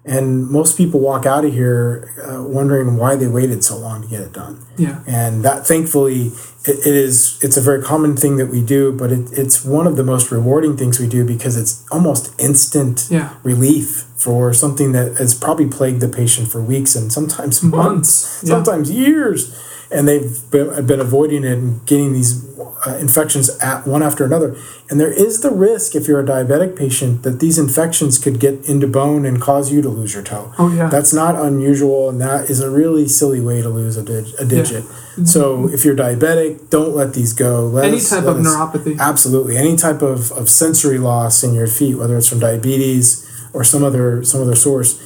And 0.05 0.47
most 0.49 0.77
people 0.77 1.01
walk 1.01 1.27
out 1.27 1.45
of 1.45 1.53
here 1.53 2.13
uh, 2.23 2.43
wondering 2.45 2.97
why 2.97 3.17
they 3.17 3.27
waited 3.27 3.65
so 3.65 3.77
long 3.77 4.03
to 4.03 4.09
get 4.09 4.21
it 4.21 4.33
done. 4.33 4.65
Yeah. 4.77 5.03
And 5.09 5.45
that, 5.45 5.67
thankfully, 5.67 6.31
it, 6.67 6.79
it 6.87 6.95
is. 6.95 7.39
It's 7.43 7.57
a 7.57 7.61
very 7.61 7.83
common 7.83 8.17
thing 8.17 8.37
that 8.37 8.47
we 8.47 8.63
do, 8.63 8.93
but 8.93 9.13
it, 9.13 9.29
it's 9.33 9.65
one 9.65 9.87
of 9.87 9.97
the 9.97 10.05
most 10.05 10.31
rewarding 10.31 10.77
things 10.77 10.99
we 10.99 11.07
do 11.09 11.25
because 11.25 11.57
it's 11.57 11.85
almost 11.91 12.35
instant 12.41 13.07
Yeah. 13.11 13.35
relief 13.43 14.05
for 14.17 14.55
something 14.55 14.93
that 14.93 15.17
has 15.19 15.35
probably 15.35 15.67
plagued 15.67 16.01
the 16.01 16.09
patient 16.09 16.49
for 16.51 16.61
weeks 16.63 16.95
and 16.97 17.13
sometimes 17.13 17.63
months, 17.63 17.77
Months, 17.85 18.41
yeah. 18.43 18.49
sometimes 18.55 18.91
years, 18.91 19.55
and 19.91 20.09
they've 20.09 20.39
been, 20.51 20.87
been 20.87 21.01
avoiding 21.01 21.45
it 21.45 21.53
and 21.59 21.85
getting 21.87 22.13
these 22.13 22.45
uh, 22.87 22.97
infections 23.01 23.49
at 23.61 23.87
one 23.87 24.03
after 24.03 24.25
another. 24.25 24.57
And 24.91 25.01
there 25.01 25.13
is 25.13 25.41
the 25.41 25.51
risk 25.51 25.95
if 25.95 26.07
you're 26.09 26.21
a 26.21 26.25
diabetic 26.25 26.77
patient 26.77 27.23
that 27.23 27.41
these 27.41 27.59
infections 27.59 28.19
could 28.19 28.39
get 28.41 28.69
into 28.69 28.87
bone 28.87 29.25
and 29.25 29.41
cause 29.41 29.73
you 29.73 29.81
to 29.83 29.89
lose 29.89 30.15
your 30.15 30.23
toe. 30.23 30.53
Oh 30.59 30.73
yeah. 30.73 30.89
That's 30.89 31.13
not 31.15 31.37
unusual, 31.37 32.09
and 32.11 32.21
that 32.21 32.51
is 32.51 32.61
a 32.61 32.71
really 32.71 33.07
silly 33.09 33.41
way 33.41 33.63
to 33.63 33.69
lose 33.69 33.97
a, 33.97 34.03
dig- 34.03 34.35
a 34.39 34.45
digit. 34.45 34.85
So 35.25 35.69
if 35.69 35.85
you're 35.85 35.95
diabetic, 35.97 36.71
don't 36.71 36.95
let 36.95 37.15
these 37.15 37.33
go. 37.33 37.67
Let 37.67 37.85
Any 37.87 37.99
us- 37.99 38.11
type 38.11 38.25
of 38.25 38.39
us- 38.39 38.47
neuropathy. 38.47 38.99
Absolutely, 38.99 39.57
any 39.57 39.77
type 39.77 40.03
of, 40.03 40.33
of 40.33 40.51
sensory 40.51 40.99
loss 40.99 41.43
in 41.45 41.55
your 41.55 41.67
feet, 41.69 41.95
whether 41.97 42.17
it's 42.17 42.29
from 42.29 42.41
diabetes 42.41 43.25
or 43.53 43.63
some 43.65 43.85
other 43.85 44.25
some 44.25 44.41
other 44.43 44.57
source. 44.57 44.99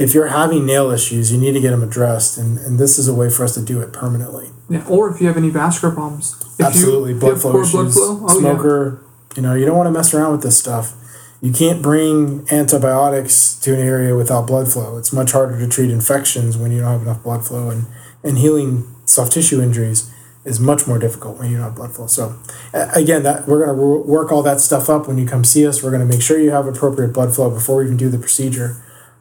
If 0.00 0.14
you're 0.14 0.28
having 0.28 0.64
nail 0.64 0.90
issues, 0.90 1.30
you 1.30 1.38
need 1.38 1.52
to 1.52 1.60
get 1.60 1.72
them 1.72 1.82
addressed, 1.82 2.38
and, 2.38 2.56
and 2.58 2.78
this 2.78 2.98
is 2.98 3.06
a 3.06 3.14
way 3.14 3.28
for 3.28 3.44
us 3.44 3.54
to 3.54 3.62
do 3.62 3.82
it 3.82 3.92
permanently. 3.92 4.48
Yeah. 4.70 4.86
Or 4.88 5.10
if 5.10 5.20
you 5.20 5.26
have 5.26 5.36
any 5.36 5.50
vascular 5.50 5.94
problems. 5.94 6.34
If 6.58 6.66
Absolutely, 6.66 7.10
you, 7.10 7.14
you 7.16 7.20
blood 7.20 7.32
have 7.32 7.42
flow 7.42 7.60
issues, 7.60 7.72
blood 7.72 7.92
flow, 7.92 8.18
oh 8.22 8.34
yeah. 8.34 8.40
smoker. 8.40 9.04
You 9.36 9.42
know, 9.42 9.54
you 9.54 9.66
don't 9.66 9.76
want 9.76 9.88
to 9.88 9.92
mess 9.92 10.14
around 10.14 10.32
with 10.32 10.42
this 10.42 10.58
stuff. 10.58 10.94
You 11.42 11.52
can't 11.52 11.82
bring 11.82 12.46
antibiotics 12.50 13.54
to 13.60 13.74
an 13.74 13.80
area 13.80 14.16
without 14.16 14.46
blood 14.46 14.72
flow. 14.72 14.96
It's 14.96 15.12
much 15.12 15.32
harder 15.32 15.58
to 15.58 15.68
treat 15.68 15.90
infections 15.90 16.56
when 16.56 16.72
you 16.72 16.80
don't 16.80 16.92
have 16.92 17.02
enough 17.02 17.22
blood 17.22 17.46
flow 17.46 17.70
and, 17.70 17.84
and 18.24 18.38
healing 18.38 18.86
soft 19.04 19.32
tissue 19.32 19.60
injuries. 19.60 20.10
is 20.44 20.58
much 20.58 20.86
more 20.86 20.98
difficult 20.98 21.38
when 21.38 21.50
you 21.50 21.56
don't 21.56 21.66
have 21.66 21.74
blood 21.74 21.94
flow. 21.94 22.06
So 22.06 22.36
again, 22.72 23.22
that 23.22 23.46
we're 23.46 23.64
going 23.64 23.76
to 23.76 24.10
work 24.10 24.32
all 24.32 24.42
that 24.42 24.60
stuff 24.60 24.88
up 24.88 25.06
when 25.06 25.18
you 25.18 25.26
come 25.26 25.44
see 25.44 25.66
us. 25.66 25.82
We're 25.82 25.90
going 25.90 26.06
to 26.06 26.06
make 26.06 26.22
sure 26.22 26.38
you 26.38 26.50
have 26.50 26.66
appropriate 26.66 27.12
blood 27.12 27.34
flow 27.34 27.50
before 27.50 27.78
we 27.78 27.84
even 27.84 27.96
do 27.96 28.08
the 28.08 28.18
procedure. 28.18 28.76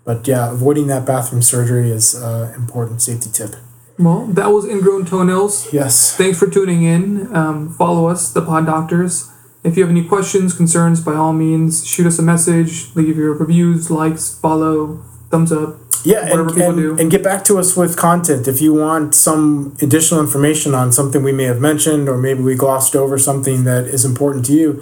But 0.10 0.28
yeah, 0.28 0.52
avoiding 0.52 0.88
that 0.88 1.06
bathroom 1.06 1.44
surgery 1.44 1.92
is 1.92 2.16
uh, 2.16 2.52
important 2.56 3.00
safety 3.00 3.30
tip. 3.32 3.52
Well, 4.00 4.26
that 4.26 4.48
was 4.48 4.66
Ingrown 4.66 5.06
Toenails. 5.06 5.72
Yes. 5.72 6.16
Thanks 6.16 6.40
for 6.40 6.50
tuning 6.50 6.82
in. 6.82 7.32
Um, 7.36 7.70
follow 7.70 8.08
us, 8.08 8.34
the 8.34 8.42
Pod 8.42 8.66
Doctors. 8.66 9.32
If 9.64 9.78
you 9.78 9.84
have 9.84 9.92
any 9.92 10.04
questions, 10.04 10.56
concerns, 10.56 11.00
by 11.00 11.14
all 11.14 11.32
means, 11.32 11.86
shoot 11.86 12.08
us 12.08 12.18
a 12.18 12.24
message, 12.24 12.96
leave 12.96 13.18
your 13.18 13.34
reviews, 13.36 13.92
likes, 13.92 14.34
follow, 14.34 14.96
thumbs 15.30 15.52
up. 15.52 15.78
Yeah, 16.04 16.22
Whatever 16.24 16.42
and, 16.42 16.54
people 16.56 16.70
and, 16.70 16.78
do. 16.78 16.98
and 17.00 17.12
get 17.12 17.24
back 17.24 17.44
to 17.44 17.60
us 17.60 17.78
with 17.78 17.96
content. 17.96 18.48
If 18.48 18.62
you 18.62 18.74
want 18.74 19.14
some 19.14 19.78
additional 19.80 20.22
information 20.22 20.74
on 20.74 20.92
something 20.92 21.22
we 21.22 21.34
may 21.34 21.44
have 21.44 21.62
mentioned, 21.62 22.10
or 22.10 22.18
maybe 22.18 22.42
we 22.42 22.56
glossed 22.56 22.96
over 22.96 23.20
something 23.20 23.64
that 23.66 23.86
is 23.86 24.06
important 24.06 24.44
to 24.48 24.54
you, 24.54 24.82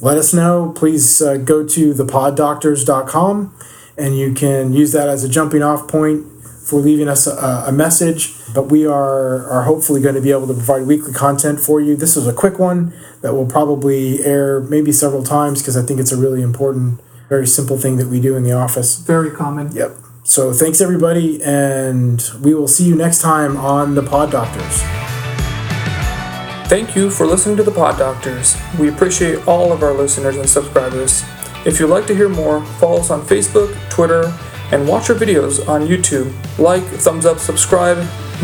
let 0.00 0.16
us 0.16 0.32
know. 0.32 0.72
Please 0.76 1.20
uh, 1.20 1.36
go 1.36 1.66
to 1.66 1.92
thepoddoctors.com 1.94 3.52
and 3.98 4.16
you 4.16 4.32
can 4.32 4.72
use 4.72 4.92
that 4.92 5.08
as 5.08 5.24
a 5.24 5.28
jumping 5.28 5.62
off 5.62 5.88
point 5.88 6.26
for 6.68 6.80
leaving 6.80 7.08
us 7.08 7.26
a, 7.26 7.64
a 7.66 7.72
message. 7.72 8.34
But 8.54 8.64
we 8.70 8.86
are, 8.86 9.48
are 9.50 9.64
hopefully 9.64 10.00
going 10.00 10.14
to 10.14 10.20
be 10.20 10.30
able 10.30 10.46
to 10.46 10.54
provide 10.54 10.86
weekly 10.86 11.12
content 11.12 11.60
for 11.60 11.80
you. 11.80 11.96
This 11.96 12.16
is 12.16 12.26
a 12.26 12.32
quick 12.32 12.58
one 12.58 12.94
that 13.22 13.34
will 13.34 13.46
probably 13.46 14.24
air 14.24 14.60
maybe 14.60 14.92
several 14.92 15.22
times 15.22 15.60
because 15.60 15.76
I 15.76 15.82
think 15.82 16.00
it's 16.00 16.12
a 16.12 16.16
really 16.16 16.42
important, 16.42 17.00
very 17.28 17.46
simple 17.46 17.78
thing 17.78 17.96
that 17.96 18.08
we 18.08 18.20
do 18.20 18.36
in 18.36 18.44
the 18.44 18.52
office. 18.52 18.98
Very 18.98 19.30
common. 19.30 19.72
Yep. 19.72 19.96
So 20.24 20.52
thanks 20.52 20.82
everybody, 20.82 21.42
and 21.42 22.22
we 22.42 22.54
will 22.54 22.68
see 22.68 22.84
you 22.84 22.94
next 22.94 23.22
time 23.22 23.56
on 23.56 23.94
the 23.94 24.02
Pod 24.02 24.30
Doctors. 24.30 24.82
Thank 26.68 26.94
you 26.94 27.10
for 27.10 27.24
listening 27.24 27.56
to 27.56 27.62
the 27.62 27.70
Pod 27.70 27.98
Doctors. 27.98 28.54
We 28.78 28.90
appreciate 28.90 29.48
all 29.48 29.72
of 29.72 29.82
our 29.82 29.94
listeners 29.94 30.36
and 30.36 30.46
subscribers. 30.46 31.22
If 31.68 31.78
you'd 31.78 31.90
like 31.90 32.06
to 32.06 32.14
hear 32.14 32.30
more, 32.30 32.64
follow 32.80 32.98
us 32.98 33.10
on 33.10 33.20
Facebook, 33.26 33.76
Twitter, 33.90 34.34
and 34.72 34.88
watch 34.88 35.10
our 35.10 35.16
videos 35.16 35.68
on 35.68 35.82
YouTube. 35.82 36.32
Like, 36.58 36.82
thumbs 36.82 37.26
up, 37.26 37.38
subscribe, 37.38 37.98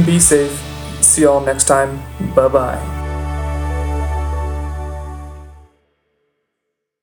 be 0.04 0.18
safe. 0.18 0.52
See 1.00 1.22
y'all 1.22 1.40
next 1.40 1.64
time. 1.64 2.02
Bye 2.34 2.48
bye. 2.48 2.93